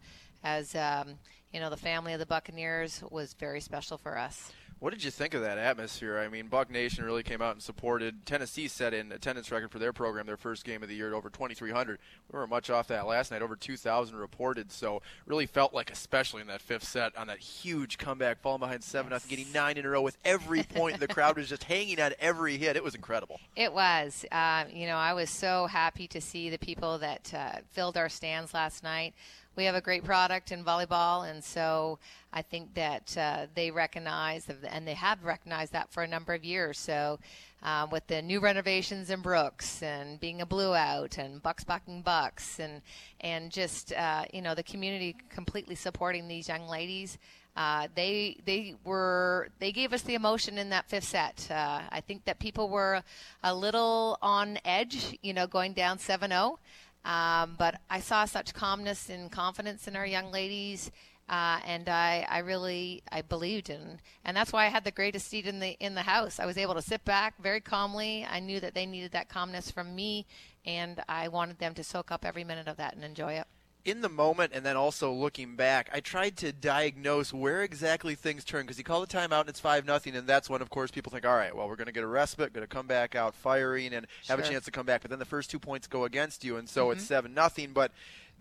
[0.43, 1.21] as, um,
[1.53, 4.51] you know, the family of the Buccaneers was very special for us.
[4.83, 6.19] What did you think of that atmosphere?
[6.19, 8.27] I mean, Buck Nation really came out and supported.
[8.27, 11.13] Tennessee set an attendance record for their program, their first game of the year, at
[11.13, 12.01] over 2,300.
[12.33, 14.73] We were much off that last night, over 2,000 reported.
[14.73, 18.83] So really felt like, especially in that fifth set, on that huge comeback, falling behind
[18.83, 20.99] seven nothing, getting nine in a row with every point.
[20.99, 22.75] the crowd was just hanging on every hit.
[22.75, 23.39] It was incredible.
[23.55, 24.25] It was.
[24.33, 28.09] Uh, you know, I was so happy to see the people that uh, filled our
[28.09, 29.15] stands last night.
[29.57, 31.99] We have a great product in volleyball, and so
[32.33, 36.45] I think that uh, they recognize and they have recognized that for a number of
[36.45, 36.79] years.
[36.79, 37.19] So.
[37.65, 42.03] Um, with the new renovations in Brooks and being a blue out and Bucks bucking
[42.03, 42.83] Bucks and
[43.21, 47.19] and just uh, you know the community completely supporting these young ladies.
[47.55, 51.47] Uh, they they were they gave us the emotion in that fifth set.
[51.51, 53.03] Uh, I think that people were
[53.43, 56.57] a little on edge, you know, going down 7-0.
[57.05, 60.91] Um, but I saw such calmness and confidence in our young ladies.
[61.29, 65.29] Uh, and I, I really I believed in, and that's why I had the greatest
[65.29, 66.41] seat in the in the house.
[66.41, 68.27] I was able to sit back very calmly.
[68.29, 70.27] I knew that they needed that calmness from me,
[70.67, 73.47] and I wanted them to soak up every minute of that and enjoy it
[73.85, 78.45] in the moment and then also looking back, I tried to diagnose where exactly things
[78.45, 80.91] turn because you call the timeout and it's five nothing, and that's when of course
[80.91, 83.15] people think, all right, well we're going to get a respite, going to come back
[83.15, 85.03] out firing and have a chance to come back.
[85.03, 86.99] But then the first two points go against you, and so mm-hmm.
[86.99, 87.73] it's seven nothing.
[87.73, 87.93] But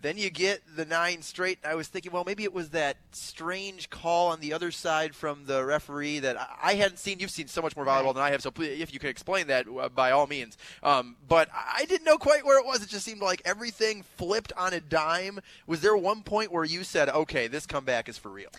[0.02, 1.58] then you get the nine straight.
[1.64, 5.46] I was thinking, well, maybe it was that strange call on the other side from
[5.46, 7.20] the referee that I hadn't seen.
[7.20, 9.46] You've seen so much more volleyball than I have, so please, if you could explain
[9.46, 10.58] that, uh, by all means.
[10.82, 12.82] Um, but I didn't know quite where it was.
[12.82, 15.40] It just seemed like everything flipped on a dime.
[15.66, 18.50] Was there one point where you said, okay, this comeback is for real?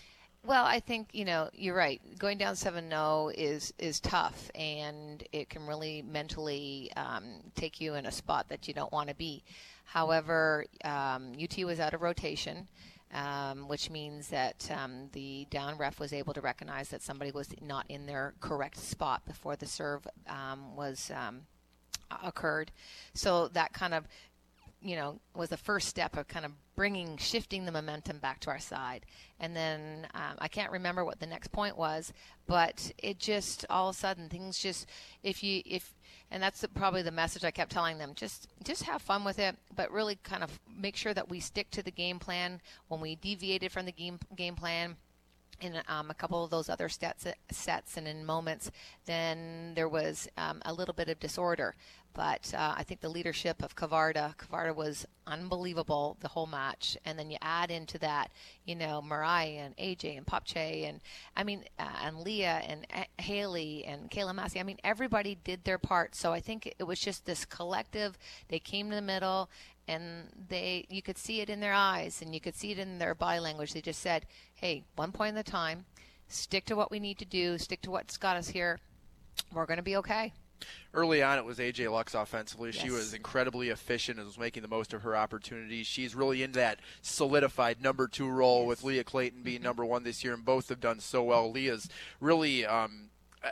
[0.45, 2.01] Well, I think you know you're right.
[2.19, 7.23] Going down seven zero is is tough, and it can really mentally um,
[7.55, 9.43] take you in a spot that you don't want to be.
[9.85, 12.67] However, um, UT was out of rotation.
[13.15, 17.47] Um, which means that um, the down ref was able to recognize that somebody was
[17.61, 21.41] not in their correct spot before the serve um, was um,
[22.23, 22.71] occurred.
[23.13, 24.07] So that kind of
[24.83, 28.49] you know, was the first step of kind of bringing, shifting the momentum back to
[28.49, 29.05] our side.
[29.39, 32.11] And then um, I can't remember what the next point was,
[32.47, 34.87] but it just all of a sudden things just,
[35.23, 35.93] if you, if,
[36.29, 39.39] and that's the, probably the message I kept telling them, just, just have fun with
[39.39, 42.59] it, but really kind of make sure that we stick to the game plan.
[42.89, 44.97] When we deviated from the game game plan,
[45.63, 48.71] in um, a couple of those other sets, sets and in moments,
[49.05, 51.75] then there was um, a little bit of disorder.
[52.13, 56.95] But uh, I think the leadership of Kavarda, Kavarda was unbelievable the whole match.
[57.05, 58.31] And then you add into that,
[58.65, 61.01] you know, Mariah and AJ and Popche and
[61.35, 62.85] I mean, uh, and Leah and
[63.17, 64.59] Haley and Kayla Massey.
[64.59, 66.13] I mean, everybody did their part.
[66.13, 68.17] So I think it was just this collective.
[68.47, 69.49] They came to the middle
[69.87, 72.99] and they you could see it in their eyes and you could see it in
[72.99, 73.73] their body language.
[73.73, 75.85] They just said, "Hey, one point at a time.
[76.27, 77.57] Stick to what we need to do.
[77.57, 78.79] Stick to what's got us here.
[79.53, 80.33] We're going to be okay."
[80.93, 82.69] Early on, it was AJ Lux offensively.
[82.71, 82.81] Yes.
[82.81, 85.87] She was incredibly efficient and was making the most of her opportunities.
[85.87, 88.67] She's really in that solidified number two role yes.
[88.67, 89.65] with Leah Clayton being mm-hmm.
[89.65, 91.51] number one this year, and both have done so well.
[91.51, 92.65] Leah's really.
[92.65, 93.09] Um,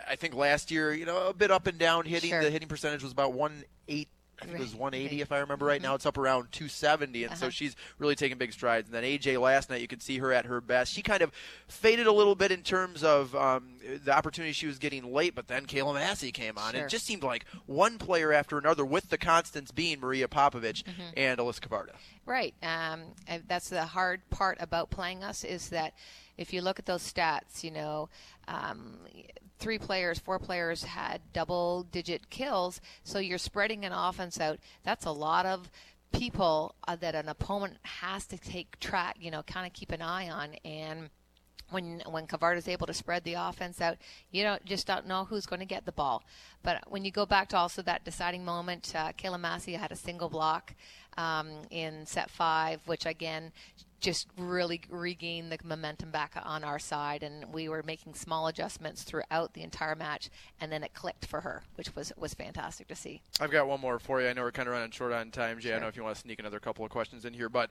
[0.07, 2.29] I think last year, you know, a bit up and down hitting.
[2.29, 2.41] Sure.
[2.41, 4.07] The hitting percentage was about one eight
[4.42, 5.80] I think it was 180 if I remember right.
[5.80, 5.89] Mm-hmm.
[5.89, 7.39] Now it's up around 270, and uh-huh.
[7.39, 8.88] so she's really taking big strides.
[8.88, 10.92] And then AJ last night, you could see her at her best.
[10.94, 11.32] She kind of
[11.68, 15.48] faded a little bit in terms of um, the opportunity she was getting late, but
[15.48, 16.74] then Kayla Massey came on.
[16.74, 16.86] Sure.
[16.86, 21.02] It just seemed like one player after another, with the constants being Maria Popovich mm-hmm.
[21.16, 21.94] and Alyssa Kavarda.
[22.26, 22.54] Right.
[22.64, 23.02] Um,
[23.48, 25.94] that's the hard part about playing us is that
[26.42, 28.10] if you look at those stats, you know,
[28.48, 28.98] um,
[29.60, 32.82] three players, four players had double digit kills.
[33.04, 34.60] So you're spreading an offense out.
[34.84, 35.70] That's a lot of
[36.12, 40.02] people uh, that an opponent has to take track, you know, kind of keep an
[40.02, 40.56] eye on.
[40.66, 41.10] And
[41.70, 43.98] when when Cavard is able to spread the offense out,
[44.30, 46.24] you don't just don't know who's going to get the ball.
[46.64, 49.96] But when you go back to also that deciding moment, uh, Kayla Massey had a
[49.96, 50.76] single block
[51.18, 53.51] um, in set five, which again
[53.99, 59.03] just really regain the momentum back on our side and we were making small adjustments
[59.03, 62.95] throughout the entire match and then it clicked for her which was was fantastic to
[62.95, 65.30] see i've got one more for you i know we're kind of running short on
[65.30, 65.78] time jay sure.
[65.78, 67.70] i know if you want to sneak another couple of questions in here but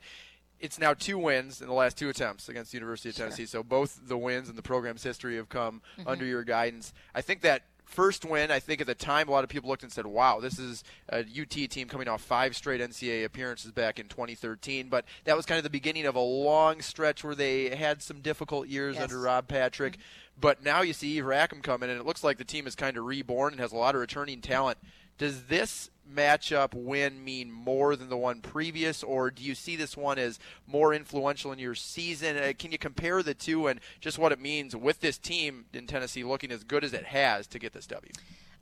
[0.61, 3.45] it's now two wins in the last two attempts against the University of Tennessee.
[3.45, 3.61] Sure.
[3.61, 6.07] So both the wins in the program's history have come mm-hmm.
[6.07, 6.93] under your guidance.
[7.15, 9.83] I think that first win, I think at the time a lot of people looked
[9.83, 13.99] and said, "Wow, this is a UT team coming off five straight NCAA appearances back
[13.99, 17.75] in 2013." But that was kind of the beginning of a long stretch where they
[17.75, 19.05] had some difficult years yes.
[19.05, 19.95] under Rob Patrick.
[19.95, 20.41] Mm-hmm.
[20.41, 22.75] But now you see Eve Rackham coming, in, and it looks like the team is
[22.75, 24.79] kind of reborn and has a lot of returning talent.
[25.19, 29.97] Does this matchup win mean more than the one previous, or do you see this
[29.97, 32.37] one as more influential in your season?
[32.37, 35.87] Uh, can you compare the two and just what it means with this team in
[35.87, 38.13] Tennessee looking as good as it has to get this W?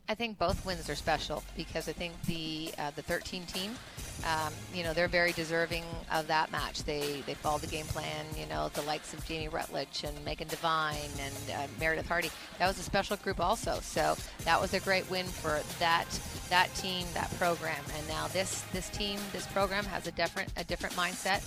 [0.08, 3.72] I think both wins are special because I think the uh, the 13 team,
[4.28, 6.82] um, you know, they're very deserving of that match.
[6.84, 8.26] They they followed the game plan.
[8.38, 12.30] You know, the likes of Jeannie Rutledge and Megan Devine and uh, Meredith Hardy.
[12.58, 13.78] That was a special group also.
[13.80, 16.06] So that was a great win for that
[16.50, 17.82] that team, that program.
[17.96, 21.42] And now this this team, this program has a different a different mindset.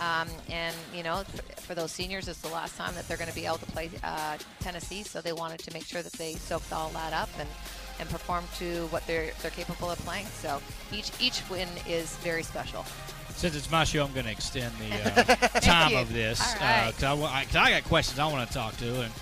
[0.00, 1.22] Um, and you know,
[1.58, 3.90] for, those seniors, it's the last time that they're going to be able to play
[4.02, 7.48] uh, Tennessee, so they wanted to make sure that they soaked all that up and
[8.00, 10.26] and perform to what they're they're capable of playing.
[10.26, 10.60] So
[10.92, 12.84] each each win is very special.
[13.36, 15.10] Since it's my show, I'm going to extend the
[15.56, 18.54] uh, time of this because I, wa- I, 'cause I got questions I want to
[18.54, 19.12] talk to, and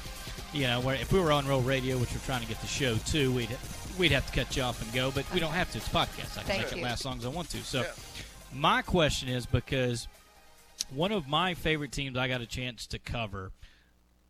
[0.52, 2.66] you know, where, if we were on Roll Radio, which we're trying to get the
[2.66, 3.56] show to, we'd
[3.98, 5.78] we'd have to cut you off and go, but we don't have to.
[5.78, 6.32] It's a podcast.
[6.38, 6.78] I can Thank make you.
[6.78, 7.58] it last as long as I want to.
[7.58, 7.86] So,
[8.52, 10.08] my question is because
[10.94, 13.50] one of my favorite teams I got a chance to cover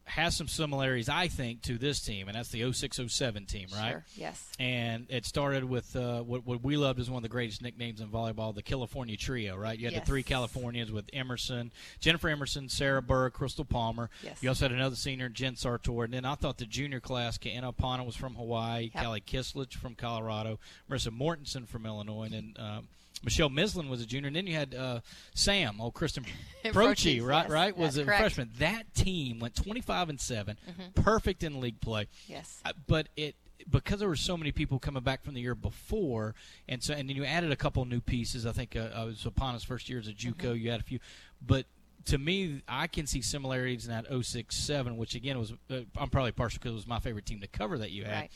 [0.04, 3.90] has some similarities, I think, to this team, and that's the 0607 team, right?
[3.90, 4.04] Sure.
[4.16, 4.44] Yes.
[4.58, 8.00] And it started with uh, what, what we loved is one of the greatest nicknames
[8.00, 9.78] in volleyball, the California Trio, right?
[9.78, 10.02] You had Yes.
[10.02, 14.10] the three Californians with Emerson, Jennifer Emerson, Sarah Burr, Crystal Palmer.
[14.22, 14.42] Yes.
[14.42, 16.04] You also had another senior, Jen Sartor.
[16.04, 19.04] And then I thought the junior class, Kaena Pana was from Hawaii, Yep.
[19.04, 20.58] Callie Kislich from Colorado,
[20.90, 22.88] Marissa Mortensen from Illinois, and then um,
[23.24, 24.26] Michelle Mislin was a junior.
[24.28, 25.00] And then you had uh,
[25.34, 26.24] Sam, oh, Kristen
[26.64, 27.42] Prochi, right?
[27.44, 27.76] yes, right?
[27.76, 28.20] Was a correct.
[28.20, 28.50] freshman.
[28.58, 30.94] That team went 25 and 7, Mhm.
[31.02, 32.08] perfect in league play.
[32.26, 32.60] Yes.
[32.64, 33.36] Uh, but it
[33.70, 36.34] because there were so many people coming back from the year before,
[36.68, 38.44] and so and then you added a couple new pieces.
[38.44, 40.58] I think uh, I was upon his first year as a JUCO.
[40.60, 40.98] You had a few,
[41.40, 41.66] but
[42.06, 46.32] to me, I can see similarities in that 06-7, which again was uh, I'm probably
[46.32, 48.12] partial because it was my favorite team to cover that you had.
[48.22, 48.30] Right.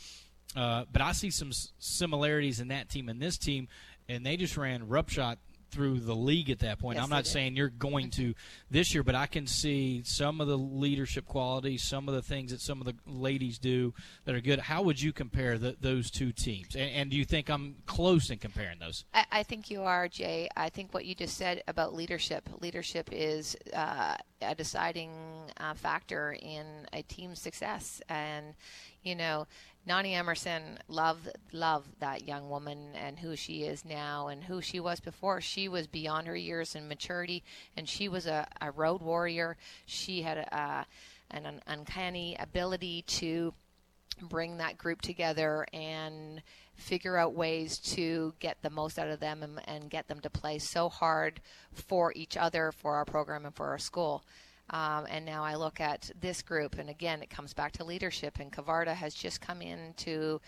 [0.54, 3.66] Uh, but I see some s- similarities in that team and this team,
[4.08, 5.36] and they just ran rupshot
[5.70, 6.96] through the league at that point.
[6.96, 8.34] Yes, I'm not saying you're going to
[8.70, 12.52] this year, but I can see some of the leadership qualities, some of the things
[12.52, 13.92] that some of the ladies do
[14.24, 14.60] that are good.
[14.60, 16.76] How would you compare the, those two teams?
[16.76, 19.04] And, and do you think I'm close in comparing those?
[19.12, 20.48] I, I think you are, Jay.
[20.56, 22.48] I think what you just said about leadership.
[22.60, 25.10] Leadership is uh, a deciding
[25.58, 28.00] uh, factor in a team's success.
[28.08, 28.54] And,
[29.02, 29.46] you know,
[29.86, 34.80] Nani Emerson, love, love that young woman and who she is now and who she
[34.80, 35.40] was before.
[35.40, 37.44] She was beyond her years in maturity,
[37.76, 39.56] and she was a, a road warrior.
[39.86, 40.86] She had a,
[41.30, 43.54] an un- uncanny ability to
[44.20, 46.42] bring that group together and
[46.74, 50.30] figure out ways to get the most out of them and, and get them to
[50.30, 51.40] play so hard
[51.72, 54.24] for each other, for our program, and for our school.
[54.70, 58.38] Um, and now I look at this group, and again, it comes back to leadership.
[58.40, 60.40] And Kavarda has just come into,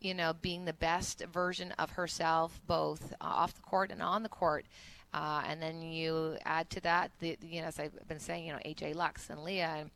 [0.00, 4.28] you know, being the best version of herself, both off the court and on the
[4.28, 4.66] court.
[5.12, 8.52] Uh, and then you add to that, the, you know, as I've been saying, you
[8.52, 9.90] know, AJ Lux and Leah, and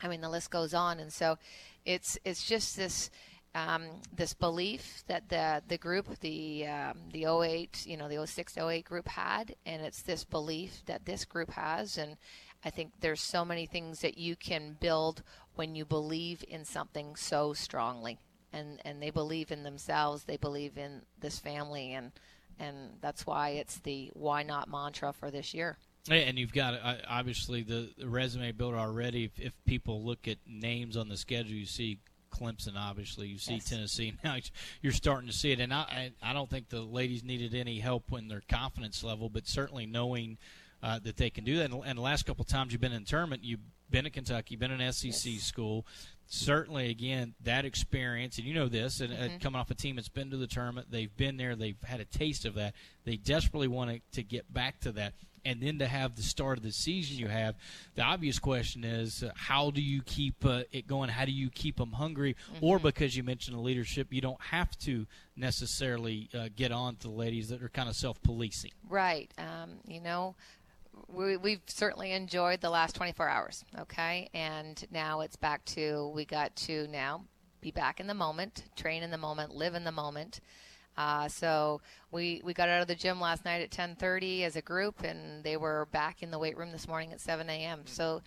[0.00, 1.38] I mean, the list goes on, and so
[1.84, 3.10] it's it's just this
[3.54, 3.84] um,
[4.14, 8.84] this belief that the the group, the um, the 08, you know, the 06 08
[8.84, 12.16] group had, and it's this belief that this group has, and
[12.64, 15.22] I think there's so many things that you can build
[15.54, 18.18] when you believe in something so strongly,
[18.52, 22.12] and and they believe in themselves, they believe in this family, and
[22.58, 25.76] and that's why it's the why not mantra for this year.
[26.10, 29.24] And you've got uh, obviously the, resume builder already.
[29.24, 31.98] If, if people look at names on the schedule, you see
[32.30, 32.76] Clemson.
[32.76, 33.70] Obviously, you see Yes.
[33.70, 34.12] Tennessee.
[34.24, 34.36] Now
[34.82, 37.78] you're starting to see it, and I, I I don't think the ladies needed any
[37.80, 40.38] help in their confidence level, but certainly knowing
[40.84, 41.70] uh, that they can do that.
[41.70, 43.60] And, and the last couple times you've been in tournament, you've
[43.90, 45.86] been at Kentucky, been an SEC school.
[46.26, 49.40] Certainly, again, that experience, and you know this, and uh, Mhm.
[49.40, 52.04] coming off a team that's been to the tournament, they've been there, they've had a
[52.04, 52.74] taste of that.
[53.04, 55.14] They desperately want to, get back to that.
[55.46, 57.54] And then to have the start of the season you have,
[57.94, 61.10] the obvious question is uh, how do you keep uh, it going?
[61.10, 62.36] How do you keep them hungry?
[62.62, 65.06] Or because you mentioned the leadership, you don't have to
[65.36, 68.72] necessarily uh, get on to the ladies that are kind of self policing.
[68.88, 69.30] Right.
[69.38, 70.34] Um, you know,
[71.08, 74.28] we, we've certainly enjoyed the last 24 hours, okay?
[74.34, 77.24] And now it's back to, we got to now
[77.60, 80.40] be back in the moment, train in the moment, live in the moment.
[80.96, 81.80] Uh, so
[82.10, 85.42] we, we got out of the gym last night at 10:30 as a group, and
[85.42, 87.82] they were back in the weight room this morning at 7 a.m.
[87.84, 88.22] So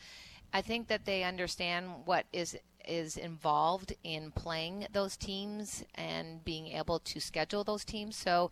[0.53, 6.68] I think that they understand what is is involved in playing those teams and being
[6.68, 8.15] able to schedule those teams.
[8.15, 8.51] So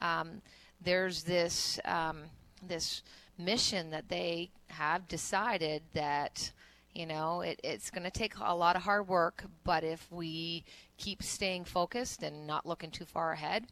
[0.00, 0.40] um,
[0.80, 2.24] there's this um,
[2.62, 3.02] this
[3.44, 6.52] mission that they have decided that
[6.94, 10.64] you know it, it's going to take a lot of hard work, but if we
[10.96, 13.66] keep staying focused and not looking too far ahead,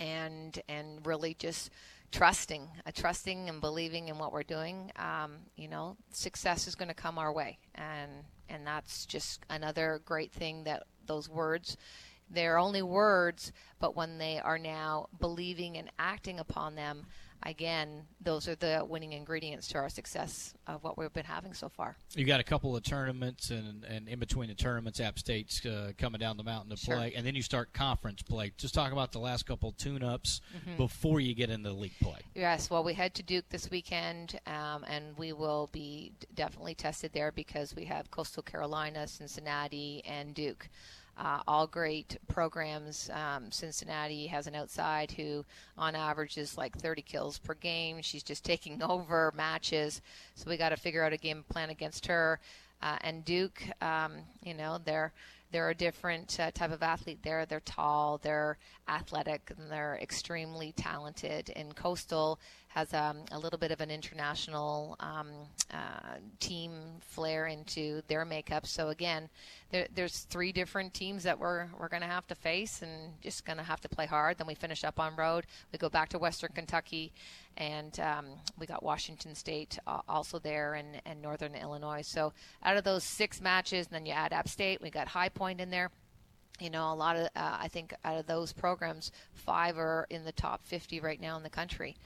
[0.00, 1.70] and and really just
[2.12, 6.88] trusting, uh, trusting and believing in what we're doing, um, you know, success is going
[6.88, 8.10] to come our way, and
[8.48, 11.76] and that's just another great thing that those words
[12.30, 17.06] they're only words, but when they are now believing and acting upon them,
[17.42, 21.68] again, those are the winning ingredients to our success of what we've been having so
[21.68, 21.96] far.
[22.14, 25.92] You got a couple of tournaments, and, and in between the tournaments, App State's uh,
[25.98, 26.96] coming down the mountain to Sure.
[26.96, 28.52] play, and then you start conference play.
[28.56, 30.76] Just talk about the last couple tune-ups Mhm.
[30.76, 32.20] before you get into league play.
[32.34, 37.12] Yes, well, we head to Duke this weekend, um, and we will be definitely tested
[37.12, 40.68] there because we have Coastal Carolina, Cincinnati, and Duke.
[41.18, 43.08] Uh, all great programs.
[43.12, 45.44] Um, Cincinnati has an outside who,
[45.78, 48.02] on average, is like 30 kills per game.
[48.02, 50.02] She's just taking over matches,
[50.34, 52.38] so we got to figure out a game plan against her.
[52.82, 54.12] Uh, and Duke, um,
[54.42, 55.12] you know, they're
[55.52, 57.46] they're a different uh, type of athlete there.
[57.46, 58.58] They're tall, they're
[58.88, 61.52] athletic, and they're extremely talented.
[61.54, 62.38] And Coastal
[62.76, 65.28] has um, a little bit of an international um,
[65.72, 68.66] uh, team flair into their makeup.
[68.66, 69.30] So again,
[69.70, 73.46] there, there's three different teams that we're we're going to have to face, and just
[73.46, 74.36] going to have to play hard.
[74.36, 75.46] Then we finish up on road.
[75.72, 77.12] We go back to Western Kentucky,
[77.56, 78.26] and um,
[78.58, 82.02] we got Washington State uh, also there, and, and Northern Illinois.
[82.02, 85.30] So out of those six matches, and then you add App State, we got High
[85.30, 85.90] Point in there
[86.58, 90.24] you know, a lot of, uh, I think out of those programs, five are in
[90.24, 91.96] the top 50 right now in the country.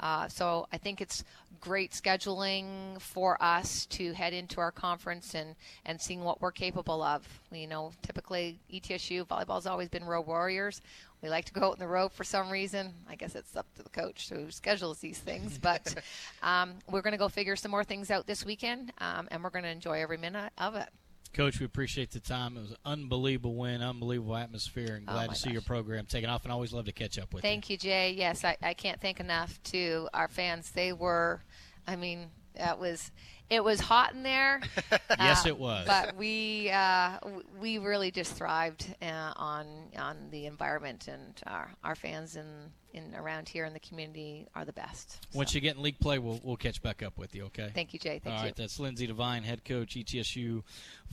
[0.00, 1.24] Uh, so I think it's
[1.60, 7.02] great scheduling for us to head into our conference and, and seeing what we're capable
[7.02, 7.26] of.
[7.50, 10.80] You know, typically ETSU volleyball's always been road warriors.
[11.22, 12.94] We like to go out in the road for some reason.
[13.08, 15.58] I guess it's up to the coach who schedules these things.
[15.68, 15.96] But
[16.42, 19.50] um, we're going to go figure some more things out this weekend, um, and we're
[19.50, 20.88] going to enjoy every minute of it.
[21.32, 22.56] Coach, we appreciate the time.
[22.56, 26.06] It was an unbelievable win, unbelievable atmosphere, and Oh, glad my to see your program
[26.06, 26.44] taking off.
[26.44, 27.48] And always love to catch up with you.
[27.50, 28.14] Thank you, Jay.
[28.16, 30.70] Yes, I, I can't thank enough to our fans.
[30.70, 31.42] They were,
[31.86, 33.10] I mean, that was,
[33.50, 34.60] it was hot in there.
[35.18, 35.86] Yes, uh, it was.
[35.86, 37.18] But we, uh,
[37.60, 39.66] we really just thrived uh, on
[39.98, 42.46] on the environment, and our our fans in
[42.92, 45.26] in around here in the community are the best.
[45.34, 47.70] Once you get in league play, we'll, we'll catch back up with you, okay?
[47.74, 48.20] Thank you, Jay.
[48.22, 48.46] Thank All you.
[48.46, 50.62] right, that's Lindsey Devine, head coach, ETSU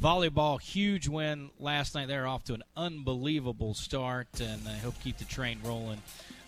[0.02, 0.62] volleyball.
[0.62, 2.08] Huge win last night.
[2.08, 6.02] They're off to an unbelievable start, and I hope keep the train rolling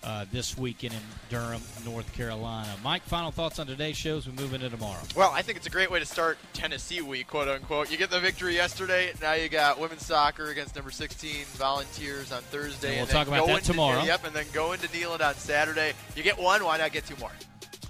[0.03, 2.69] uh, this weekend in Durham, North Carolina.
[2.83, 5.01] Mike, final thoughts on today's show as we move into tomorrow.
[5.15, 7.91] Well, I think it's a great way to start Tennessee week, quote unquote.
[7.91, 9.11] You get the victory yesterday.
[9.21, 12.89] Now you got women's soccer against number 16 Volunteers on Thursday.
[12.89, 14.03] And we'll then talk about that tomorrow.
[14.03, 15.93] Yep, and then go into Neyland on Saturday.
[16.15, 17.31] You get one, why not get two more?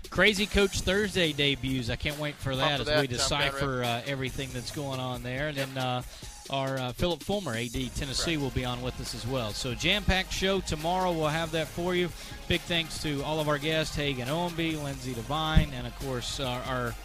[0.09, 1.89] Crazy Coach Thursday debuts.
[1.89, 5.21] I can't wait for that Pumped as for we decipher uh, everything that's going on
[5.21, 5.49] there.
[5.49, 6.01] And then uh,
[6.49, 9.51] our uh, Phillip Fulmer, AD Tennessee, will be on with us as well.
[9.51, 11.11] So jam-packed show tomorrow.
[11.11, 12.09] We'll have that for you.
[12.47, 16.61] Big thanks to all of our guests, Hagen Owenby, Lindsey Devine, and of course our,
[16.63, 16.95] our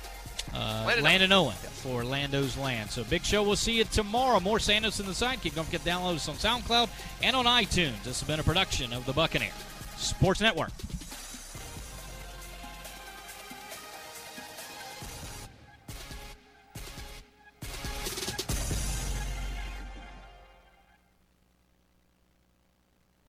[0.55, 2.90] uh, Landon Landon Owen for Lando's Land.
[2.90, 3.43] So big show.
[3.43, 4.40] We'll see you tomorrow.
[4.40, 5.55] More Sandos in the Sidekick.
[5.55, 6.88] Don't forget to download us on SoundCloud
[7.22, 8.03] and on iTunes.
[8.03, 9.53] This has been a production of the Buccaneer
[9.97, 10.72] Sports Network.